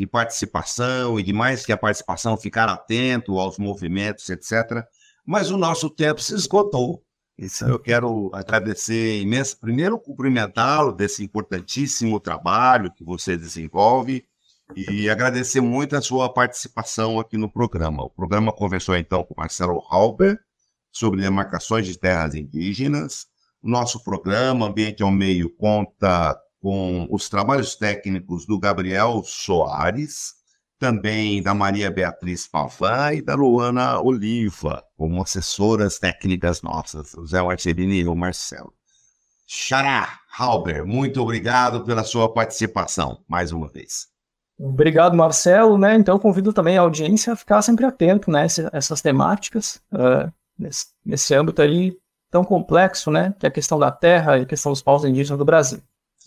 de 0.00 0.06
participação 0.06 1.20
e 1.20 1.22
demais 1.22 1.66
que 1.66 1.72
a 1.72 1.76
participação 1.76 2.34
ficar 2.34 2.70
atento 2.70 3.38
aos 3.38 3.58
movimentos, 3.58 4.30
etc. 4.30 4.82
Mas 5.26 5.50
o 5.50 5.58
nosso 5.58 5.90
tempo 5.90 6.22
se 6.22 6.34
esgotou. 6.34 7.04
Isso 7.36 7.66
eu 7.66 7.78
quero 7.78 8.30
agradecer 8.32 9.20
imenso. 9.20 9.60
Primeiro, 9.60 9.98
cumprimentá-lo 9.98 10.90
desse 10.90 11.22
importantíssimo 11.22 12.18
trabalho 12.18 12.90
que 12.94 13.04
você 13.04 13.36
desenvolve 13.36 14.24
e 14.74 15.10
agradecer 15.10 15.60
muito 15.60 15.94
a 15.94 16.00
sua 16.00 16.32
participação 16.32 17.20
aqui 17.20 17.36
no 17.36 17.52
programa. 17.52 18.02
O 18.02 18.08
programa 18.08 18.54
conversou 18.54 18.96
então 18.96 19.22
com 19.22 19.34
Marcelo 19.36 19.82
Halber 19.90 20.40
sobre 20.90 21.20
demarcações 21.20 21.86
de 21.86 21.98
terras 21.98 22.34
indígenas. 22.34 23.26
O 23.62 23.68
nosso 23.68 24.02
programa 24.02 24.66
Ambiente 24.66 25.02
ao 25.02 25.10
Meio 25.10 25.50
conta 25.56 26.40
com 26.60 27.08
os 27.10 27.28
trabalhos 27.28 27.74
técnicos 27.74 28.46
do 28.46 28.58
Gabriel 28.58 29.22
Soares, 29.24 30.34
também 30.78 31.42
da 31.42 31.54
Maria 31.54 31.90
Beatriz 31.90 32.46
Pavan 32.46 33.14
e 33.14 33.22
da 33.22 33.34
Luana 33.34 34.00
Oliva, 34.00 34.82
como 34.96 35.22
assessoras 35.22 35.98
técnicas 35.98 36.62
nossas, 36.62 37.14
o 37.14 37.26
Zé 37.26 37.42
Marcelino 37.42 37.92
e 37.92 38.06
o 38.06 38.14
Marcelo. 38.14 38.72
Xará 39.46 40.20
Halber, 40.38 40.86
muito 40.86 41.20
obrigado 41.20 41.84
pela 41.84 42.04
sua 42.04 42.32
participação 42.32 43.22
mais 43.28 43.52
uma 43.52 43.68
vez. 43.68 44.08
Obrigado, 44.58 45.16
Marcelo. 45.16 45.78
Né? 45.78 45.96
Então, 45.96 46.18
convido 46.18 46.52
também 46.52 46.76
a 46.76 46.82
audiência 46.82 47.32
a 47.32 47.36
ficar 47.36 47.62
sempre 47.62 47.86
atento 47.86 48.30
né, 48.30 48.46
a 48.72 48.76
essas 48.76 49.00
temáticas, 49.00 49.80
uh, 49.92 50.30
nesse, 50.58 50.86
nesse 51.04 51.34
âmbito 51.34 51.62
aí 51.62 51.96
tão 52.30 52.44
complexo, 52.44 53.10
né, 53.10 53.34
que 53.38 53.46
é 53.46 53.48
a 53.48 53.52
questão 53.52 53.78
da 53.78 53.90
terra 53.90 54.38
e 54.38 54.42
a 54.42 54.46
questão 54.46 54.70
dos 54.70 54.82
povos 54.82 55.04
indígenas 55.04 55.38
do 55.38 55.44
Brasil. 55.44 55.80